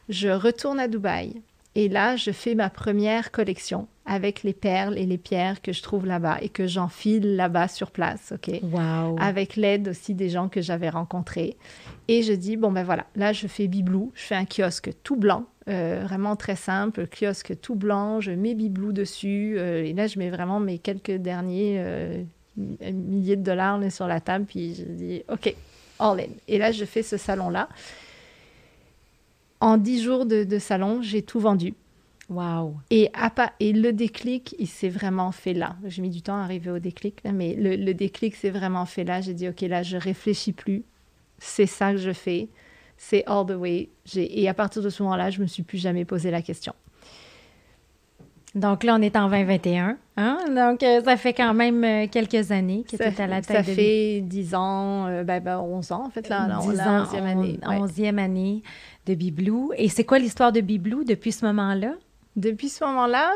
[0.09, 1.43] je retourne à Dubaï.
[1.75, 5.83] Et là, je fais ma première collection avec les perles et les pierres que je
[5.83, 8.61] trouve là-bas et que j'enfile là-bas sur place, ok?
[8.63, 9.17] Wow.
[9.19, 11.59] Avec l'aide aussi des gens que j'avais rencontrés.
[12.09, 15.17] Et je dis, bon ben voilà, là je fais Biblou, je fais un kiosque tout
[15.17, 20.07] blanc euh, vraiment très simple, kiosque tout blanc, je mets Biblou dessus, euh, et là
[20.07, 22.23] je mets vraiment mes quelques derniers euh,
[22.57, 25.53] milliers de dollars sur la table, puis je dis OK,
[25.99, 26.33] all in.
[26.47, 27.69] Et là je fais ce salon-là.
[29.61, 31.75] En dix jours de, salon, j'ai tout vendu.
[32.29, 32.77] Wow.
[32.91, 33.11] Et,
[33.59, 35.77] et le déclic, il s'est vraiment fait là.
[35.87, 39.03] J'ai mis du temps à arriver au déclic, mais le, le déclic s'est vraiment fait
[39.05, 39.21] là.
[39.21, 40.85] J'ai dit, OK, là, je réfléchis plus.
[41.39, 42.49] C'est ça que je fais
[42.97, 43.91] c'est all the way.
[44.15, 46.75] Et à partir de ce moment-là, je me suis plus jamais posé la question.
[48.57, 49.99] Donc là, on est en 2021.
[50.17, 50.39] Hein?
[50.49, 53.57] Donc, euh, ça fait quand même euh, quelques années que tu es à la tête
[53.57, 57.61] ça fait 10 ans, euh, ben, 11 ans en fait, là, 10 ans, 11e année.
[57.63, 58.63] 11e année
[59.05, 59.73] de Biblou.
[59.77, 61.93] Et c'est quoi l'histoire de Biblou depuis ce moment-là?
[62.35, 63.31] Depuis ce moment-là,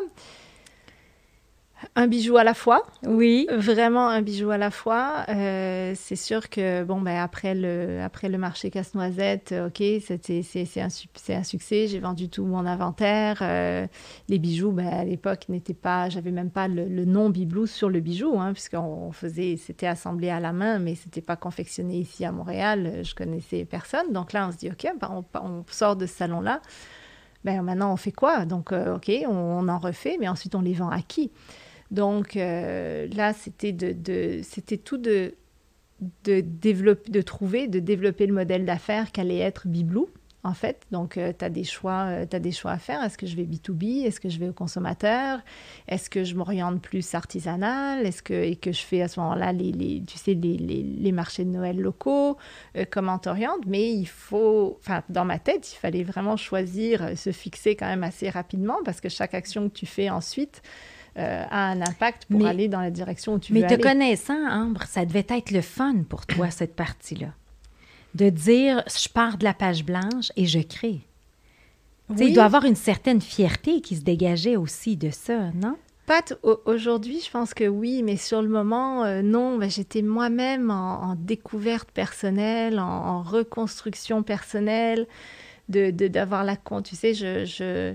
[1.96, 2.86] un bijou à la fois.
[3.04, 3.46] Oui.
[3.50, 5.24] Vraiment un bijou à la fois.
[5.28, 10.80] Euh, c'est sûr que, bon, ben, après, le, après le marché casse-noisette, euh, OK, c'est
[10.80, 11.86] un, un, succès.
[11.88, 13.38] J'ai vendu tout mon inventaire.
[13.42, 13.86] Euh,
[14.28, 18.00] les bijoux, ben, à l'époque, n'étaient pas, j'avais même pas le, nom Biblou sur le
[18.00, 22.32] bijou, hein, puisqu'on faisait, c'était assemblé à la main, mais c'était pas confectionné ici à
[22.32, 23.00] Montréal.
[23.02, 24.12] Je connaissais personne.
[24.12, 26.60] Donc là, on se dit, OK, ben, on, on sort de ce salon-là.
[27.42, 28.44] Ben, maintenant, on fait quoi?
[28.44, 31.30] Donc, OK, on, on en refait, mais ensuite, on les vend à qui?
[31.90, 35.34] Donc euh, là, c'était tout de,
[37.22, 40.08] trouver, de développer le modèle d'affaires qu'allait être Biblou.
[40.42, 40.86] en fait.
[40.92, 43.02] Donc, euh, tu as, des choix, euh, des choix à faire.
[43.02, 44.06] Est-ce que je vais B2B?
[44.06, 45.40] Est-ce que je vais au consommateur?
[45.88, 48.06] Est-ce que je m'oriente plus artisanal?
[48.06, 51.12] Est-ce que, que je fais à ce moment-là, les, les, tu sais, les, les, les,
[51.12, 52.36] marchés de Noël locaux?
[52.76, 53.66] Euh, comment t'orientes?
[53.66, 58.04] Mais il faut, enfin, dans ma tête, il fallait vraiment choisir, se fixer quand même
[58.04, 60.62] assez rapidement parce que chaque action que tu fais ensuite,
[61.20, 63.76] euh, a un impact pour aller dans la direction où tu veux aller.
[63.76, 67.28] Mais te connaissant, Ambre, ça devait être le fun pour toi, cette partie-là
[68.14, 71.00] de dire je pars de la page blanche et je crée.
[72.18, 75.76] Il doit y avoir une certaine fierté qui se dégageait aussi de ça, non?
[76.06, 79.58] Pat, aujourd'hui, je pense que oui, mais sur le moment, euh, non.
[79.58, 85.06] Ben, j'étais moi-même en, découverte personnelle, en, reconstruction personnelle,
[85.68, 86.86] de d'avoir la compte.
[86.86, 87.94] Tu sais, je, je,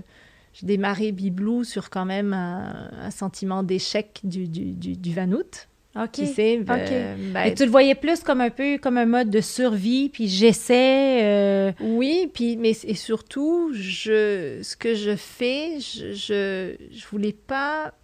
[0.58, 5.68] je démarrais Biblou sur quand même un, sentiment d'échec du, du, du, du Vanout.
[5.96, 6.12] OK.
[6.12, 10.10] Tu sais, ben, tu le voyais plus comme un peu comme un mode de survie,
[10.10, 11.24] puis j'essaie.
[11.24, 17.32] Euh, oui, puis mais et surtout, je, ce que je fais, je, je, je voulais
[17.32, 17.94] pas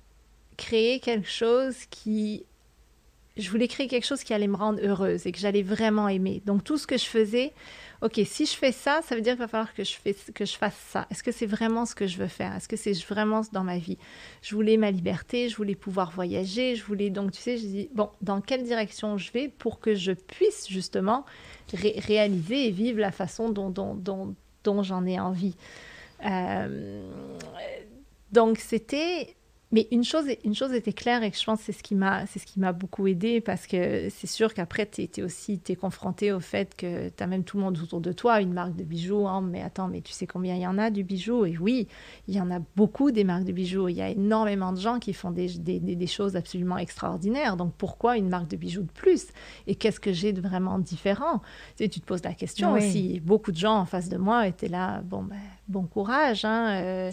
[0.57, 2.45] créer quelque chose qui
[3.37, 6.43] je voulais créer quelque chose qui allait me rendre heureuse et que j'allais vraiment aimer.
[6.45, 7.53] Donc tout ce que je faisais,
[8.03, 10.45] OK, si je fais ça, ça veut dire qu'il va falloir que je, fais, que
[10.45, 11.07] je fasse ça.
[11.11, 12.53] Est-ce que c'est vraiment ce que je veux faire?
[12.57, 13.97] Est-ce que c'est vraiment dans ma vie?
[14.43, 17.91] Je voulais ma liberté, je voulais pouvoir voyager, je voulais donc, tu sais, je dis,
[17.95, 21.25] bon, dans quelle direction je vais pour que je puisse justement
[21.73, 25.55] réaliser et vivre la façon dont j'en ai envie?
[26.25, 27.09] Euh,
[28.33, 29.37] donc c'était
[29.73, 31.95] mais une chose, une chose était claire et que je pense que c'est ce qui
[31.95, 35.61] m'a, c'est ce qui m'a beaucoup aidé parce que c'est sûr qu'après, tu es, aussi
[35.69, 38.53] es confronté au fait que tu as même tout le monde autour de toi, une
[38.53, 39.27] marque de bijoux.
[39.27, 41.47] Hein, mais attends, mais tu sais combien il y en a du bijou?
[41.47, 41.89] Et oui,
[42.29, 43.89] il y en a beaucoup des marques de bijoux.
[43.89, 47.57] Il y a énormément de gens qui font des, des, des choses absolument extraordinaires.
[47.57, 49.29] Donc pourquoi une marque de bijoux de plus?
[49.67, 51.41] Et qu'est-ce que j'ai de vraiment différent?
[51.77, 53.21] Tu, sais, tu te poses la question aussi.
[53.21, 55.37] Beaucoup de gens en face de moi étaient là, bon, ben
[55.73, 56.45] bon courage.
[56.45, 57.11] Hein, euh,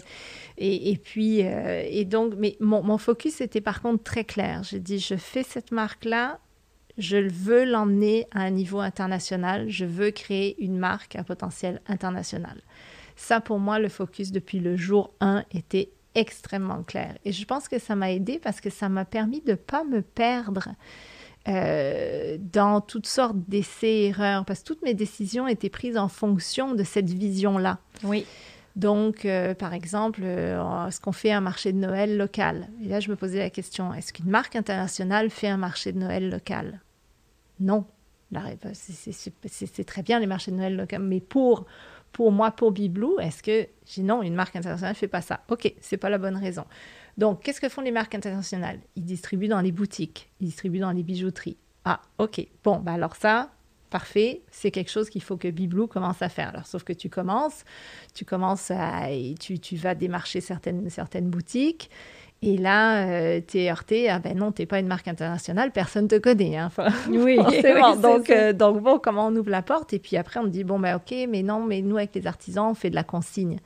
[0.58, 4.62] et, et, puis, euh, et donc, mais mon, focus était par contre très clair.
[4.62, 6.38] J'ai dit, je fais cette marque-là,
[6.98, 12.60] je veux l'emmener à un niveau international, je veux créer une marque à potentiel international.
[13.16, 17.16] Ça, pour moi, le focus depuis le jour 1 était extrêmement clair.
[17.24, 19.84] Et je pense que ça m'a aidé parce que ça m'a permis de ne pas
[19.84, 20.68] me perdre.
[21.48, 26.74] Euh, dans toutes sortes d'essais erreurs, parce que toutes mes décisions étaient prises en fonction
[26.74, 27.78] de cette vision-là.
[28.04, 28.26] Oui.
[28.76, 33.00] Donc, euh, par exemple, euh, est-ce qu'on fait un marché de Noël local Et là,
[33.00, 36.80] je me posais la question, est-ce qu'une marque internationale fait un marché de Noël local?
[37.58, 37.84] Non.
[38.72, 41.66] C'est très bien les marchés de Noël locaux, mais pour,
[42.12, 45.40] pour moi, pour Biblou, est-ce que j'ai non, une marque internationale ne fait pas ça?
[45.48, 46.64] Ok, c'est pas la bonne raison.
[47.18, 48.78] Donc, qu'est-ce que font les marques internationales?
[48.94, 51.56] Ils distribuent dans les boutiques, ils distribuent dans les bijouteries.
[51.84, 52.46] Ah, ok.
[52.62, 53.50] Bon, bah alors ça,
[53.90, 56.48] parfait, c'est quelque chose qu'il faut que Biblou commence à faire.
[56.48, 57.64] Alors, sauf que tu commences,
[58.14, 61.90] tu commences à, tu, tu vas démarcher certaines, certaines boutiques.
[62.42, 65.72] Et là, euh, tu es heurté, ah ben non, tu n'es pas une marque internationale,
[65.72, 66.56] personne ne te connaît.
[66.56, 66.70] Hein.
[67.10, 67.36] oui,
[68.02, 69.92] donc, euh, donc, bon, comment on ouvre la porte?
[69.92, 72.68] Et puis après, on dit, bon, ben ok, mais non, mais nous, avec les artisans,
[72.70, 73.58] on fait de la consigne.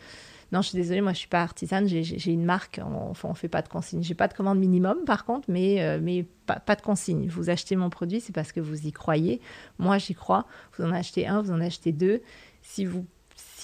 [0.53, 3.49] Non, je suis désolée, moi je suis pas artisane, j'ai une marque, on ne fait
[3.49, 4.03] pas de consigne.
[4.03, 7.29] J'ai pas de commande minimum par contre, mais, euh, pas, pas, de consigne.
[7.29, 9.41] Vous achetez mon produit, c'est parce que vous y croyez.
[9.79, 10.47] Moi j'y crois.
[10.77, 12.23] Vous en achetez un, vous en achetez deux.
[12.63, 13.07] Si vous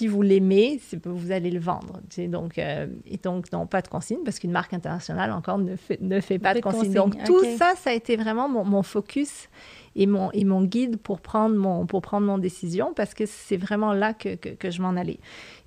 [0.00, 2.00] si vous l'aimez, vous allez le vendre.
[2.16, 6.00] Donc, euh, et donc, non, pas de consigne, parce qu'une marque internationale encore ne fait,
[6.00, 6.94] ne fait pas de, consigne.
[6.94, 9.50] Donc, tout ça, ça a été vraiment mon, mon focus
[9.96, 13.58] et mon, et mon guide pour prendre mon, pour prendre mon décision parce que c'est
[13.58, 15.18] vraiment là que, que, je m'en allais.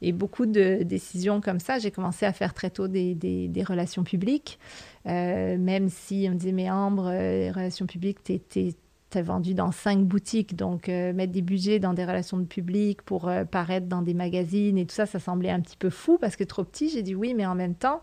[0.01, 3.63] Et beaucoup de décisions comme ça, j'ai commencé à faire très tôt des, des, des
[3.63, 4.57] relations publiques,
[5.05, 8.73] euh, même si on me disait, mais Ambre, les euh, relations publiques, tu
[9.18, 13.01] es, vendu dans cinq boutiques, donc euh, mettre des budgets dans des relations de public
[13.01, 16.36] pour paraître dans des magazines et tout ça, ça semblait un petit peu fou parce
[16.36, 16.89] que trop petit.
[16.89, 18.01] J'ai dit oui, mais en même temps,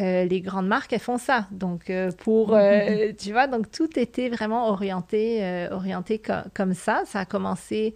[0.00, 1.46] euh, les grandes marques, elles font ça.
[1.50, 6.20] Donc, euh, pour, euh, tu vois, donc tout était vraiment orienté, orienté
[6.54, 7.02] comme ça.
[7.06, 7.94] Ça a commencé,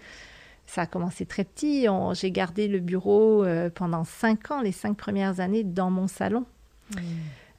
[0.66, 1.86] ça a commencé très petit.
[2.14, 6.45] J'ai gardé le bureau pendant cinq ans, les cinq premières années, dans mon salon.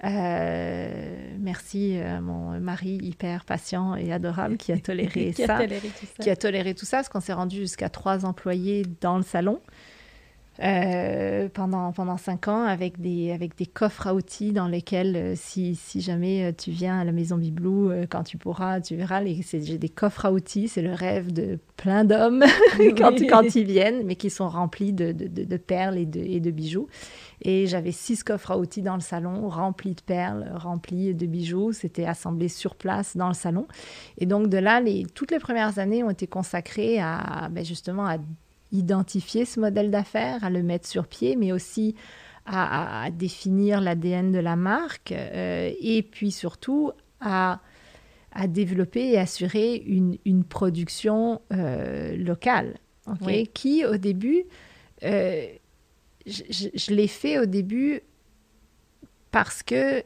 [0.04, 5.60] Merci à mon mari hyper patient et adorable qui a toléré ça,
[6.20, 9.62] qui a toléré tout ça, parce qu'on s'est rendu jusqu'à trois employés dans le salon.
[10.62, 15.34] Euh, pendant, pendant cinq ans avec des, avec des coffres à outils dans lesquels, euh,
[15.38, 19.24] si, si, jamais euh, tu viens à la maison Biblou, quand tu pourras, tu verras,
[19.24, 22.44] j'ai des coffres à outils, c'est le rêve de plein d'hommes
[22.98, 26.42] quand, quand ils viennent, mais qui sont remplis de, de, de, perles et de, et
[26.42, 26.88] de bijoux.
[27.42, 31.72] Et j'avais six coffres à outils dans le salon, remplis de perles, remplis de bijoux.
[31.72, 33.66] C'était assemblé sur place dans le salon.
[34.18, 38.06] Et donc de là, les, toutes les premières années ont été consacrées à ben justement
[38.06, 38.18] à
[38.72, 41.96] identifier ce modèle d'affaires, à le mettre sur pied, mais aussi
[42.46, 47.60] à, définir l'ADN de la marque euh, et puis surtout à,
[48.32, 52.78] à, développer et assurer une, une production euh, locale,
[53.54, 54.46] qui au début,
[55.04, 55.46] euh,
[56.26, 56.44] je,
[56.74, 58.02] je l'ai fait au début
[59.32, 60.04] parce que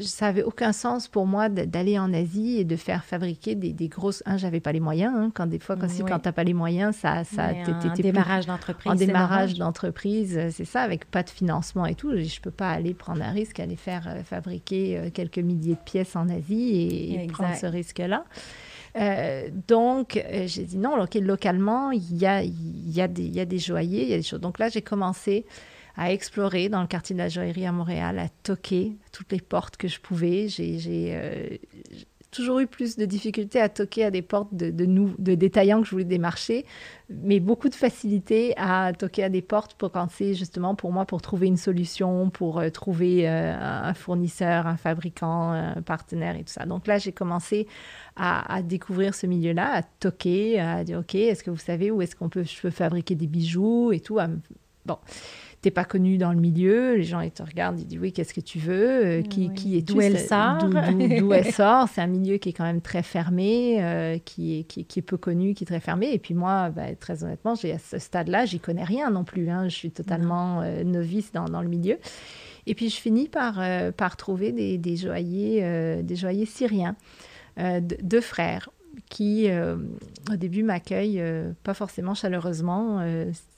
[0.00, 3.86] ça n'avait aucun sens pour moi d'aller en Asie et de faire fabriquer des, des
[3.86, 4.20] grosses.
[4.26, 5.14] Un, j'avais pas les moyens.
[5.16, 8.90] Hein, quand des fois, quand, tu n'as pas les moyens, ça, ça en démarrage d'entreprise.
[8.90, 12.16] En démarrage d'entreprise, c'est ça, avec pas de financement et tout.
[12.16, 15.84] Je peux pas aller prendre un risque, aller faire euh, fabriquer euh, quelques milliers de
[15.84, 18.24] pièces en Asie et, prendre ce risque-là.
[18.96, 23.44] Euh, donc, j'ai dit non, ok, localement, il y a, y, a des, y a
[23.44, 24.40] des joailliers, il y a des choses.
[24.40, 25.44] Donc là, j'ai commencé
[25.96, 29.76] à explorer dans le quartier de la joaillerie à Montréal, à toquer toutes les portes
[29.76, 30.48] que je pouvais.
[30.48, 30.78] J'ai
[31.14, 31.56] euh,
[32.30, 34.68] toujours eu plus de difficultés à toquer à des portes de,
[35.34, 36.66] détaillants que je voulais démarcher,
[37.08, 41.22] mais beaucoup de facilité à toquer à des portes pour quand justement pour moi pour
[41.22, 46.52] trouver une solution, pour euh, trouver euh, un fournisseur, un fabricant, un partenaire et tout
[46.52, 46.66] ça.
[46.66, 47.66] Donc là, j'ai commencé
[48.16, 52.02] à, à, découvrir ce milieu-là, à toquer, à dire OK, est-ce que vous savez où
[52.02, 54.18] est-ce qu'on peut, je peux fabriquer des bijoux et tout.
[54.84, 54.98] Bon
[55.66, 58.32] t'es pas connu dans le milieu, les gens ils te regardent, ils disent oui, qu'est-ce
[58.32, 61.88] que tu veux, euh, qui, qui est d'où elle sort, d'où elle sort?
[61.92, 65.16] C'est un milieu qui est quand même très fermé, euh, qui, est, qui, est peu
[65.16, 66.12] connu, qui est très fermé.
[66.12, 69.50] Et puis moi, bah, très honnêtement, j'ai à ce stade-là, j'y connais rien non plus.
[69.50, 69.68] Hein.
[69.68, 71.98] Je suis totalement euh, novice dans, dans, le milieu.
[72.68, 73.60] Et puis je finis par,
[73.96, 76.94] par trouver des, des joailliers, des joailliers syriens,
[78.02, 78.70] deux frères
[79.08, 79.48] qui,
[80.30, 81.22] au début, m'accueillent
[81.62, 83.00] pas forcément chaleureusement.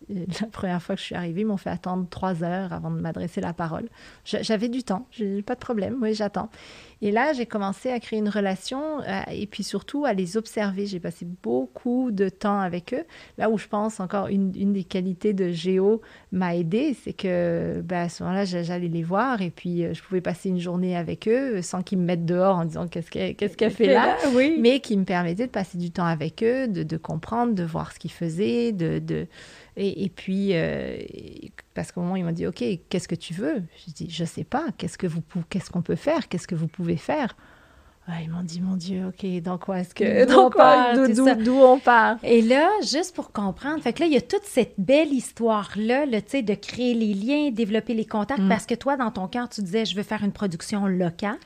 [0.09, 3.01] la première fois que je suis arrivée, ils m'ont fait attendre trois heures avant de
[3.01, 3.89] m'adresser la parole.
[4.25, 6.51] J'avais du temps, j'ai pas de problème, oui, j'attends.
[7.01, 10.87] Et là, j'ai commencé à créer une relation euh, et puis surtout à les observer.
[10.87, 13.05] J'ai passé beaucoup de temps avec eux.
[13.37, 16.01] Là où je pense encore une, une des qualités de Géo
[16.33, 20.03] m'a aidé, c'est que ben, à ce moment-là, j'allais les voir et puis euh, je
[20.03, 23.37] pouvais passer une journée avec eux sans qu'ils me mettent dehors en disant qu'est-ce qu'elle
[23.37, 24.57] qu'elle fait là, oui.
[24.59, 25.05] mais qui me
[25.47, 28.99] de passer du temps avec eux, de, de comprendre, de voir ce qu'ils faisaient, de,
[28.99, 29.27] de
[29.81, 30.99] et, puis, euh,
[31.75, 33.63] parce qu'au moment, ils m'ont dit, OK, qu'est-ce que tu veux?
[33.87, 36.67] Je dis, je sais pas, qu'est-ce que vous, qu'est-ce qu'on peut faire Qu'est-ce que vous
[36.67, 37.37] pouvez faire?
[38.23, 40.27] Ils m'ont dit, mon Dieu, OK, donc quoi est-ce que...
[40.27, 42.17] D'où on part?
[42.23, 46.07] Et là, juste pour comprendre, fait que là, il y a toute cette belle histoire-là,
[46.07, 48.49] tu sais, de créer les liens, développer les contacts, mm.
[48.49, 51.39] parce que toi, dans ton cœur, tu disais, je veux faire une production locale.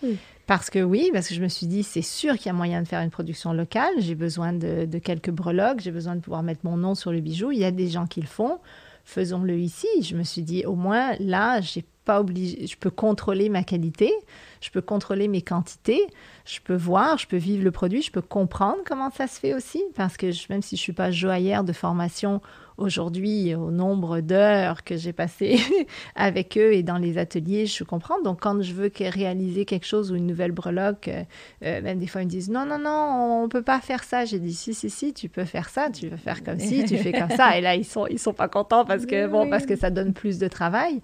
[0.47, 2.83] Parce que oui, parce que je me suis dit, c'est sûr qu'il y a moyen
[2.83, 3.93] de faire une production locale.
[3.99, 7.21] J'ai besoin de, de quelques breloques, j'ai besoin de pouvoir mettre mon nom sur le
[7.21, 7.53] bijou.
[7.53, 8.59] Il y a des gens qui le font.
[9.05, 9.89] Faisons-le ici.
[10.03, 14.13] Je me suis dit, au moins, là, j'ai pas obligé, je peux contrôler ma qualité,
[14.61, 16.01] je peux contrôler mes quantités,
[16.45, 19.55] je peux voir, je peux vivre le produit, je peux comprendre comment ça se fait
[19.55, 22.41] aussi, parce que même si je suis pas joaillère de formation
[22.79, 25.59] aujourd'hui, au nombre d'heures que j'ai passées
[26.17, 28.21] avec eux et dans les ateliers, je comprends.
[28.23, 31.23] Donc, quand je veux réaliser quelque chose ou une nouvelle breloque, euh,
[31.65, 34.25] euh, même des fois, ils me disent non, non, non, on peut pas faire ça.
[34.25, 36.97] J'ai dit si, si, si, tu peux faire ça, tu veux faire comme ci, tu
[36.97, 37.57] fais comme ça.
[37.59, 40.13] Et là, ils sont, ils sont pas contents parce que, bon, parce que ça donne
[40.13, 41.01] plus de travail.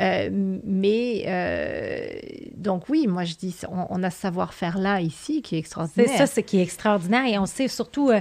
[0.00, 0.28] Euh,
[0.64, 5.58] mais, donc, oui, moi, je dis, on, on a ce savoir-faire là, ici, qui est
[5.58, 6.08] extraordinaire.
[6.10, 7.26] C'est ça, c'est qui est extraordinaire.
[7.26, 8.20] Et on sait surtout euh,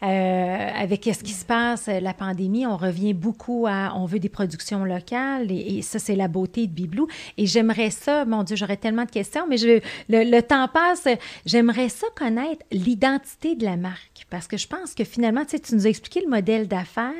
[0.00, 4.84] avec ce qui se passe, la pandémie, on revient beaucoup à on veut des productions
[4.84, 7.08] locales et, ça, c'est la beauté de Biblou.
[7.36, 11.06] Et j'aimerais ça, mon Dieu, j'aurais tellement de questions, mais je, le, temps passe.
[11.46, 15.60] J'aimerais ça connaître l'identité de la marque parce que je pense que finalement, tu, sais,
[15.60, 17.12] tu nous as expliqué le modèle d'affaires,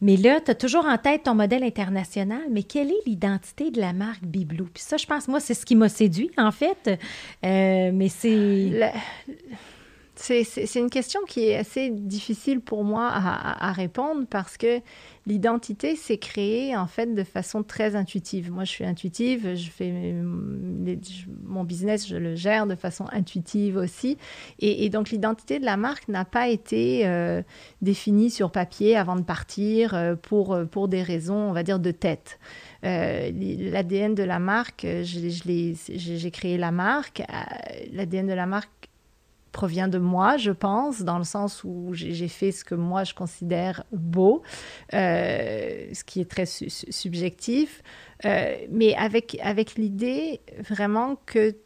[0.00, 3.80] mais là, tu as toujours en tête ton modèle international, mais quelle est l'identité de
[3.80, 4.66] la marque Biblou?
[4.72, 6.98] Puis ça, je pense, moi, c'est ce qui m'a séduit, en fait.
[7.44, 8.92] Euh, mais c'est.
[10.18, 14.80] C'est une question qui est assez difficile pour moi à, répondre parce que
[15.26, 18.50] l'identité s'est créée en fait de façon très intuitive.
[18.50, 20.14] Moi, je suis intuitive, je fais
[21.44, 24.16] mon business, je le gère de façon intuitive aussi.
[24.58, 27.42] Et, donc, l'identité de la marque n'a pas été euh,
[27.82, 31.90] définie sur papier avant de partir euh, pour, pour des raisons, on va dire, de
[31.90, 32.38] tête.
[32.84, 33.30] Euh,
[33.70, 37.22] L'ADN de la marque, j'ai créé la marque.
[37.92, 38.88] L'ADN de la marque
[39.56, 43.14] provient de moi, je pense, dans le sens où j'ai fait ce que moi je
[43.14, 44.42] considère beau,
[44.92, 47.82] euh, ce qui est très subjectif,
[48.26, 51.56] euh, mais avec, avec l'idée vraiment que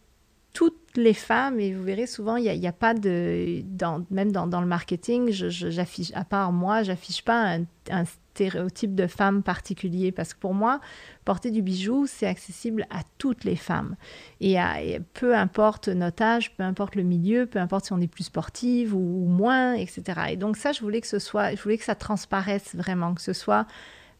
[0.52, 3.62] toutes les femmes, et vous verrez souvent, il n'y a, pas de.
[4.10, 9.06] Même dans, dans, le marketing, j'affiche, à part moi, j'affiche pas un, un, stéréotype de
[9.06, 10.12] femme particulier.
[10.12, 10.80] Parce que pour moi,
[11.24, 13.96] porter du bijou, c'est accessible à toutes les femmes.
[14.40, 14.76] Et, à,
[15.14, 18.94] peu importe notre âge, peu importe le milieu, peu importe si on est plus sportive
[18.94, 20.02] ou, moins, etc.
[20.30, 21.54] Et donc, ça, je voulais que ce soit.
[21.54, 23.66] Je voulais que ça transparaisse vraiment, que ce soit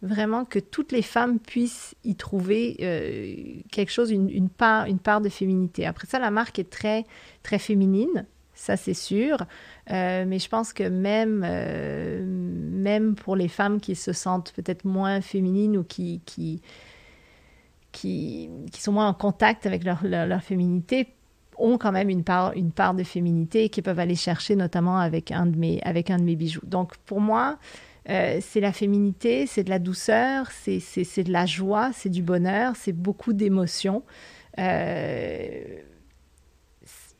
[0.02, 5.20] vraiment que toutes les femmes puissent y trouver euh, quelque chose, une, part, une part
[5.20, 5.86] de féminité.
[5.86, 7.04] Après ça, la marque est très,
[7.42, 9.38] très féminine, ça c'est sûr,
[9.90, 12.39] euh, mais je pense que même, euh,
[12.80, 16.62] même pour les femmes qui se sentent peut-être moins féminines ou qui, qui,
[17.92, 21.08] qui, sont moins en contact avec leur, leur, féminité,
[21.58, 25.30] ont quand même une part, une part de féminité qu'ils peuvent aller chercher, notamment avec
[25.30, 26.64] un de mes, avec un de mes bijoux.
[26.64, 27.58] Donc pour moi,
[28.08, 32.74] euh, c'est la féminité, c'est de la douceur, c'est de la joie, c'est du bonheur,
[32.76, 34.02] c'est beaucoup d'émotions.
[34.58, 35.80] Euh,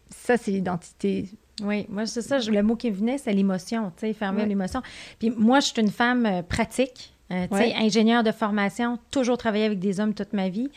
[0.09, 1.29] ça, c'est l'identité.
[1.63, 2.39] Oui, moi, c'est ça.
[2.39, 4.83] Le mot qui venait, c'est l'émotion, tu sais, fermer l'émotion.
[5.19, 9.65] Puis moi, je suis une femme euh, pratique, tu sais, ingénieure de formation, toujours travaillé
[9.65, 10.69] avec des hommes toute ma vie.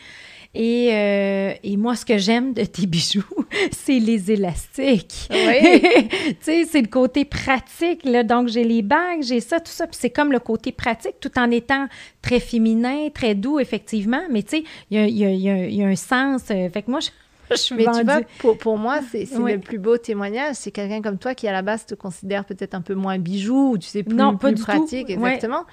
[0.54, 3.24] Et, euh, et, moi, ce que j'aime de tes bijoux,
[3.72, 5.28] c'est les élastiques.
[5.30, 5.80] Oui.
[6.10, 8.04] tu sais, c'est le côté pratique.
[8.04, 8.22] Là.
[8.22, 9.86] Donc, j'ai les bagues, j'ai ça, tout ça.
[9.86, 11.88] Puis c'est comme le côté pratique, tout en étant
[12.22, 14.22] très féminin, très doux, effectivement.
[14.30, 16.42] Mais tu sais, il y a, y, a, y a, un sens.
[16.50, 17.08] Euh, fait que moi, je,
[17.68, 20.56] je Mais tu vois, pour, pour moi, c'est le plus beau témoignage.
[20.56, 23.72] C'est quelqu'un comme toi qui, à la base, te considère peut-être un peu moins bijou,
[23.72, 25.64] ou tu sais, plus, non, plus pratique, exactement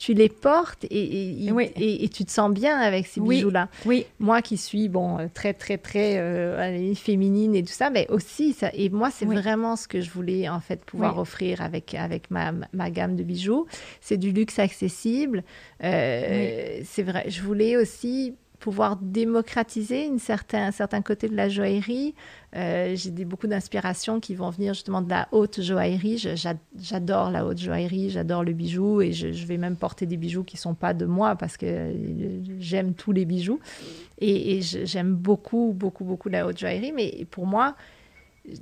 [0.00, 3.68] tu les portes et, et, et, tu te sens bien avec ces bijoux-là.
[3.84, 4.06] Oui.
[4.18, 8.54] Moi qui suis, bon, euh, très, très, très euh, féminine et tout ça, mais aussi,
[8.54, 12.30] ça, et moi, c'est vraiment ce que je voulais, en fait, pouvoir offrir avec, avec
[12.30, 13.66] ma, ma gamme de bijoux.
[14.00, 15.44] C'est du luxe accessible.
[15.84, 22.14] Euh, c'est vrai, je voulais aussi pouvoir démocratiser certain, un certain côté de la joaillerie.
[22.54, 26.18] Euh, j'ai beaucoup d'inspirations qui vont venir justement de la haute joaillerie.
[26.76, 30.58] J'adore la haute joaillerie, j'adore le bijou et je, vais même porter des bijoux qui
[30.58, 31.92] sont pas de moi parce que
[32.58, 33.58] j'aime tous les bijoux.
[34.18, 36.92] Et, j'aime beaucoup, beaucoup, beaucoup la haute joaillerie.
[36.92, 37.74] Mais pour moi,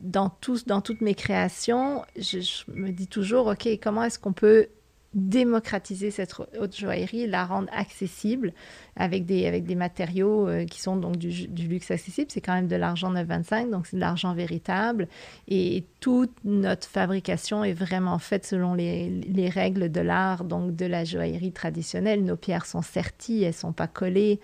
[0.01, 0.33] dans,
[0.67, 4.69] dans toutes mes créations, je, je me dis toujours, OK, comment est-ce qu'on peut
[5.15, 8.53] démocratiser cette haute joaillerie, la rendre accessible
[8.95, 11.31] avec des, avec des matériaux euh, qui sont donc du,
[11.67, 12.31] luxe accessible.
[12.31, 15.09] C'est quand même de l'argent 925, donc c'est de l'argent véritable.
[15.49, 20.85] Et toute notre fabrication est vraiment faite selon les, les règles de l'art, donc de
[20.85, 22.23] la joaillerie traditionnelle.
[22.23, 24.41] Nos pierres sont serties, elles ne sont pas collées.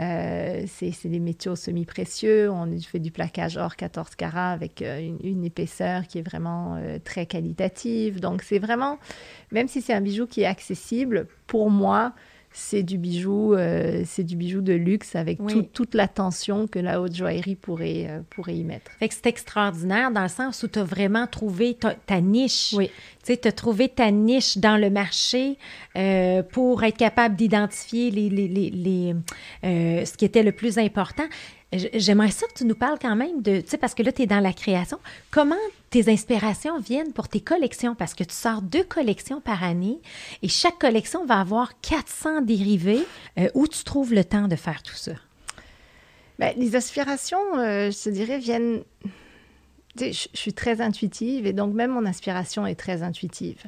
[0.00, 2.50] Euh, c'est des métaux semi-précieux.
[2.50, 7.26] On fait du plaquage hors 14 carats avec euh, une, épaisseur qui est vraiment très
[7.26, 8.20] qualitative.
[8.20, 8.98] Donc c'est vraiment,
[9.50, 12.12] même si c'est un bijou qui est accessible, pour moi,
[12.58, 15.38] c'est du bijou, euh, c'est du bijou de luxe avec
[15.72, 18.90] toute l'attention que la haute joaillerie pourrait, euh, pourrait y mettre.
[18.98, 22.74] Fait que c'est extraordinaire dans le sens où tu as vraiment trouvé ta, niche.
[22.76, 22.88] Oui.
[23.22, 25.56] Tu sais, tu as trouvé ta niche dans le marché
[25.96, 29.14] euh, pour être capable d'identifier les, les, les,
[29.62, 31.26] ce qui était le plus important.
[31.72, 34.22] J'aimerais ça que tu nous parles quand même de, tu sais, parce que là, tu
[34.22, 34.98] es dans la création.
[35.30, 35.54] Comment
[35.90, 37.94] tes inspirations viennent pour tes collections?
[37.94, 40.00] Parce que tu sors deux collections par année
[40.42, 43.04] et chaque collection va avoir 400 dérivés.
[43.38, 45.12] Euh, où tu trouves le temps de faire tout ça?
[46.38, 48.82] Bien, les inspirations, euh, je te dirais, viennent...
[50.00, 53.64] je suis très intuitive et donc même mon inspiration est très intuitive.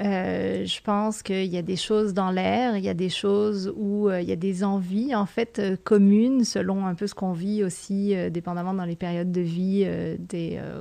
[0.00, 3.72] Euh, je pense qu'il y a des choses dans l'air, il y a des choses
[3.76, 7.14] où euh, il y a des envies en fait euh, communes selon un peu ce
[7.14, 9.86] qu'on vit aussi, dépendamment dans les périodes de vie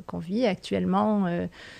[0.07, 1.27] qu'on vit actuellement.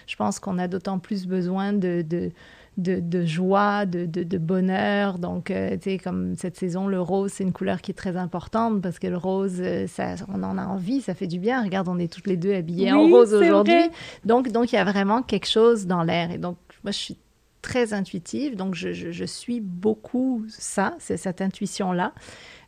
[0.08, 2.32] je pense qu'on a d'autant plus besoin de, de
[2.78, 5.20] de, joie, de, de, bonheur.
[5.20, 8.82] Donc, tu sais, comme cette saison, le rose, c'est une couleur qui est très importante
[8.82, 11.62] parce que le rose, ça, on en a envie, ça fait du bien.
[11.62, 13.90] Regarde, on est toutes les deux habillées en rose aujourd'hui.
[14.24, 16.32] Donc, donc, il y a vraiment quelque chose dans l'air.
[16.32, 17.18] Et donc, moi, je suis
[17.62, 22.14] très intuitive, donc je, suis beaucoup ça, c'est cette intuition-là,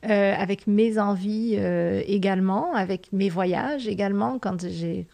[0.09, 5.07] euh, avec mes envies euh, également, avec mes voyages également, quand j'ai,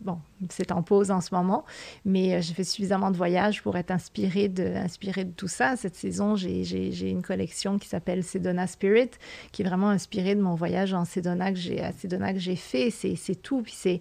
[0.00, 0.18] bon,
[0.50, 1.64] c'est en pause en ce moment,
[2.04, 5.76] mais euh, j'ai fait suffisamment de voyages pour être inspirée de, inspirée de tout ça.
[5.76, 9.10] Cette saison, j'ai une collection qui s'appelle Sedona Spirit,
[9.50, 12.90] qui est vraiment inspirée de mon voyage en Sedona que j'ai, fait.
[12.90, 14.00] C'est tout, puis c'est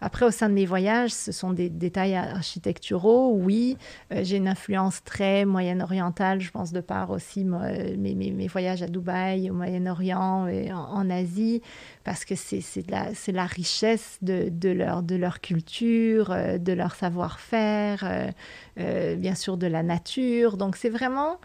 [0.00, 3.78] après, au sein de mes voyages, ce sont des détails architecturaux, oui.
[4.12, 8.88] Euh, j'ai une influence très moyen-orientale, je pense, de par aussi euh, mes, voyages à
[8.88, 11.62] Dubaï, au Moyen-Orient et en, Asie,
[12.04, 14.70] parce que c'est la, richesse de,
[15.16, 18.32] leur, culture, euh, de leur savoir-faire,
[18.76, 20.56] bien sûr de la nature.
[20.56, 21.38] Donc, c'est vraiment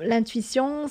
[0.00, 0.86] l'intuition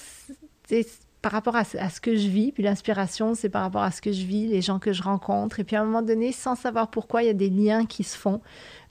[1.22, 4.12] par rapport à, ce que je vis, puis l'inspiration, c'est par rapport à ce que
[4.12, 6.90] je vis, les gens que je rencontre, et puis à un moment donné, sans savoir
[6.90, 8.42] pourquoi, il y a des liens qui se font.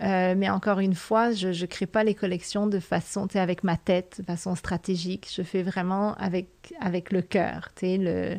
[0.03, 3.65] Euh, mais encore une fois, je ne crée pas les collections de façon, tu avec
[3.65, 5.29] ma tête, de façon stratégique.
[5.35, 8.39] Je fais vraiment avec, avec le cœur, tu le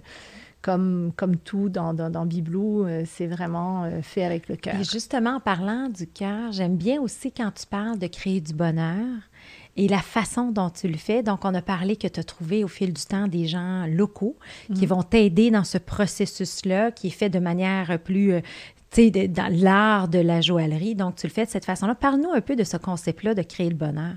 [0.62, 4.76] comme, comme tout dans, dans, dans Biblou, euh, c'est vraiment euh, fait avec le cœur.
[4.76, 8.54] Et justement, en parlant du cœur, j'aime bien aussi quand tu parles de créer du
[8.54, 9.08] bonheur
[9.78, 11.24] et la façon dont tu le fais.
[11.24, 14.36] Donc, on a parlé que tu as trouvé au fil du temps des gens locaux
[14.76, 14.90] qui mm.
[14.90, 18.42] vont t'aider dans ce processus-là, qui est fait de manière plus, euh,
[18.92, 20.96] tu sais, dans l'art de la joaillerie.
[20.96, 21.96] Donc, tu le fais de cette façon-là.
[21.96, 24.16] Parle-nous un peu de ce concept-là de créer le bonheur.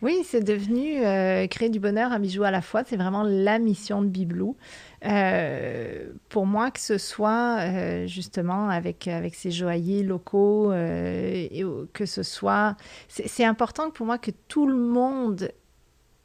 [0.00, 2.82] Oui, c'est devenu euh, créer du bonheur à bijou à la fois.
[2.86, 4.56] C'est vraiment la mission de Bibelou.
[5.04, 12.06] Euh, pour moi, que ce soit euh, justement avec, avec ces joailliers locaux, et que
[12.06, 12.76] ce soit...
[13.08, 15.50] C'est important pour moi que tout le monde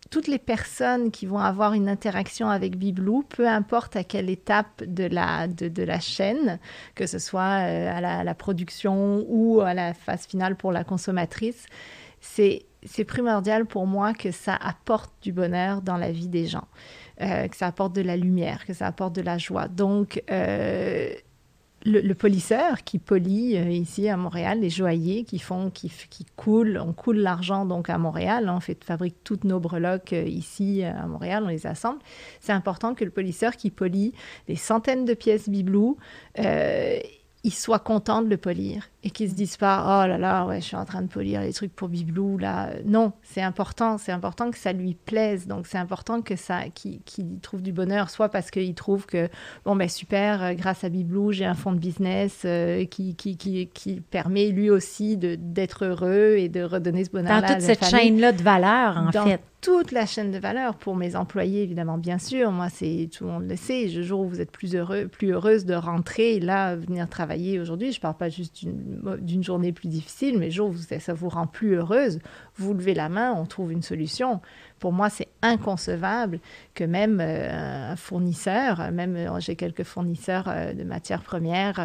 [0.09, 4.83] toutes les personnes qui vont avoir une interaction avec Bibelou, peu importe à quelle étape
[4.83, 6.59] de la, de, la chaîne,
[6.93, 11.65] que ce soit à la, la, production ou à la phase finale pour la consommatrice,
[12.21, 16.67] c'est primordial pour moi que ça apporte du bonheur dans la vie des gens,
[17.21, 19.67] euh, que ça apporte de la lumière, que ça apporte de la joie.
[19.67, 21.13] Donc, euh,
[21.85, 25.91] le, polisseur qui polie euh, ici à Montréal, les joailliers qui font, qui,
[26.35, 31.05] coulent, on coule l'argent donc à Montréal, on fait, fabrique toutes nos breloques ici à
[31.05, 31.99] Montréal, on les assemble.
[32.39, 34.13] C'est important que le polisseur qui polie
[34.47, 35.97] des centaines de pièces bibelou,
[36.37, 40.61] il soit content de le polir et qu'ils se disent pas oh là là ouais
[40.61, 44.13] je suis en train de polir les trucs pour Biblou là non c'est important c'est
[44.13, 47.01] important que ça lui plaise donc c'est important que ça qu'il
[47.41, 49.29] trouve du bonheur soit parce qu'il trouve que
[49.65, 53.35] bon ben super euh, grâce à Biblou j'ai un fonds de business euh, qui, qui,
[53.35, 57.61] qui, qui, permet lui aussi d'être heureux et de redonner ce bonheur là dans toute
[57.61, 61.63] cette chaîne là de valeur en fait toute la chaîne de valeur pour mes employés,
[61.63, 62.51] évidemment, bien sûr.
[62.51, 63.87] Moi, c'est tout le monde le sait.
[63.87, 67.93] Le jour où vous êtes plus heureux, plus heureuse de rentrer, là, venir travailler aujourd'hui,
[67.93, 68.92] je ne parle pas juste d'une
[69.41, 72.19] journée plus difficile, mais jour où ça vous rend plus heureuse,
[72.55, 74.41] vous levez la main, on trouve une solution.
[74.79, 76.39] Pour moi, c'est inconcevable
[76.73, 81.79] que même euh, un fournisseur, même euh, j'ai quelques fournisseurs euh, de matières premières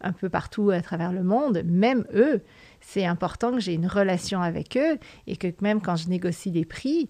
[0.00, 2.42] un peu partout à travers le monde, même eux,
[2.80, 6.64] c'est important que j'ai une relation avec eux et que même quand je négocie les
[6.64, 7.08] prix,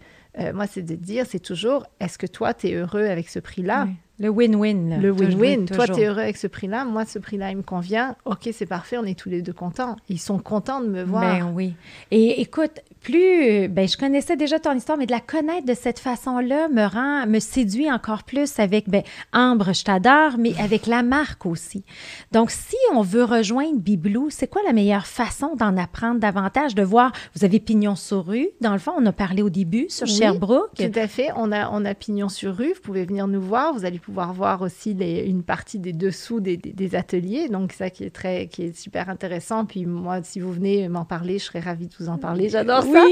[0.53, 3.89] moi, c'est de dire, c'est toujours, est-ce que toi, tu es heureux avec ce prix-là?
[4.19, 4.99] Le win-win.
[5.01, 5.67] Le win-win.
[5.67, 6.85] Toi, tu es heureux avec ce prix-là.
[6.87, 8.17] Moi, ce prix-là, il me convient.
[8.25, 8.97] OK, c'est parfait.
[8.97, 9.97] On est tous les deux contents.
[10.09, 11.23] Ils sont contents de me voir.
[11.23, 11.75] Ben oui.
[12.11, 15.99] Et écoute, plus, ben, je connaissais déjà ton histoire, mais de la connaître de cette
[15.99, 19.03] façon-là me rend, me séduit encore plus avec, ben,
[19.33, 21.85] Ambre, je t'adore, mais avec la marque aussi.
[22.33, 26.83] Donc, si on veut rejoindre Biblou, c'est quoi la meilleure façon d'en apprendre davantage, de
[26.83, 30.07] voir, vous avez pignon sur rue, dans le fond, on a parlé au début sur
[30.07, 30.75] Sherbrooke.
[30.75, 31.29] Tout à fait.
[31.37, 32.73] On a, on a pignon sur rue.
[32.73, 33.75] Vous pouvez venir nous voir.
[33.75, 37.49] Vous allez pouvoir voir aussi les, une partie des dessous des, des, ateliers.
[37.49, 39.65] Donc, ça qui est très, qui est super intéressant.
[39.65, 42.49] Puis moi, si vous venez m'en parler, je serais ravie de vous en parler.
[42.49, 43.05] J'adore ça.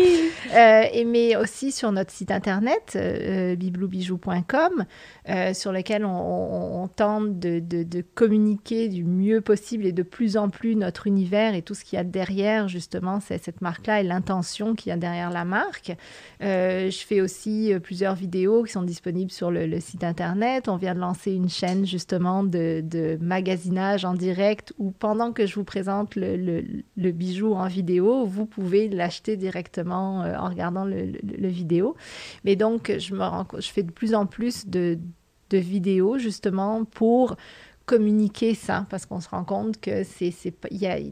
[0.54, 4.84] Euh, et, mais aussi sur notre site internet, euh, bibloubijou.com,
[5.28, 10.48] euh, sur lequel on, tente de, de, communiquer du mieux possible et de plus en
[10.48, 14.04] plus notre univers et tout ce qu'il y a derrière, justement, c'est cette marque-là et
[14.04, 15.96] l'intention qu'il y a derrière la marque.
[16.40, 20.68] je fais aussi plusieurs vidéos qui sont disponibles sur le, site internet.
[20.68, 25.54] On vient de lancer une chaîne, justement, de, magasinage en direct où pendant que je
[25.54, 31.96] vous présente le, bijou en vidéo, vous pouvez l'acheter directement euh, en regardant le, vidéo.
[32.44, 34.98] Mais donc, je, me rends, je fais de plus en plus de
[35.52, 37.36] vidéos justement pour
[37.86, 40.32] communiquer ça parce qu'on se rend compte que c'est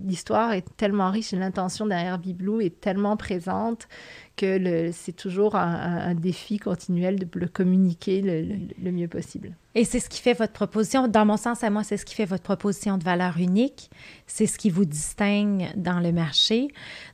[0.04, 3.88] l'histoire est tellement riche et l'intention derrière Biblou est tellement présente
[4.36, 9.54] que c'est toujours un, défi continuel de le communiquer le, mieux possible.
[9.74, 12.14] Et c'est ce qui fait votre proposition, dans mon sens à moi, c'est ce qui
[12.14, 13.90] fait votre proposition de valeur unique,
[14.26, 16.68] c'est ce qui vous distingue dans le marché.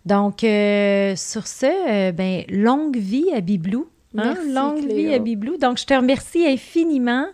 [0.06, 3.88] Donc, euh, sur ce, euh, ben, longue vie à Biblou.
[4.18, 4.34] Hein?
[4.48, 5.56] Longue vie à Biblou.
[5.56, 7.26] Donc, je te remercie infiniment,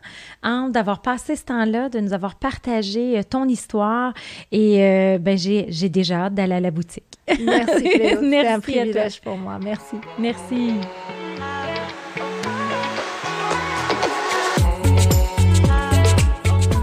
[0.42, 4.14] Anne, d'avoir passé ce temps-là, de nous avoir partagé euh, ton histoire.
[4.52, 7.04] Et ben, j'ai déjà hâte d'aller à la boutique.
[7.40, 8.20] Merci, Cléo.
[8.22, 9.58] Merci un privilège pour moi.
[9.62, 9.96] Merci.
[10.18, 10.74] Merci.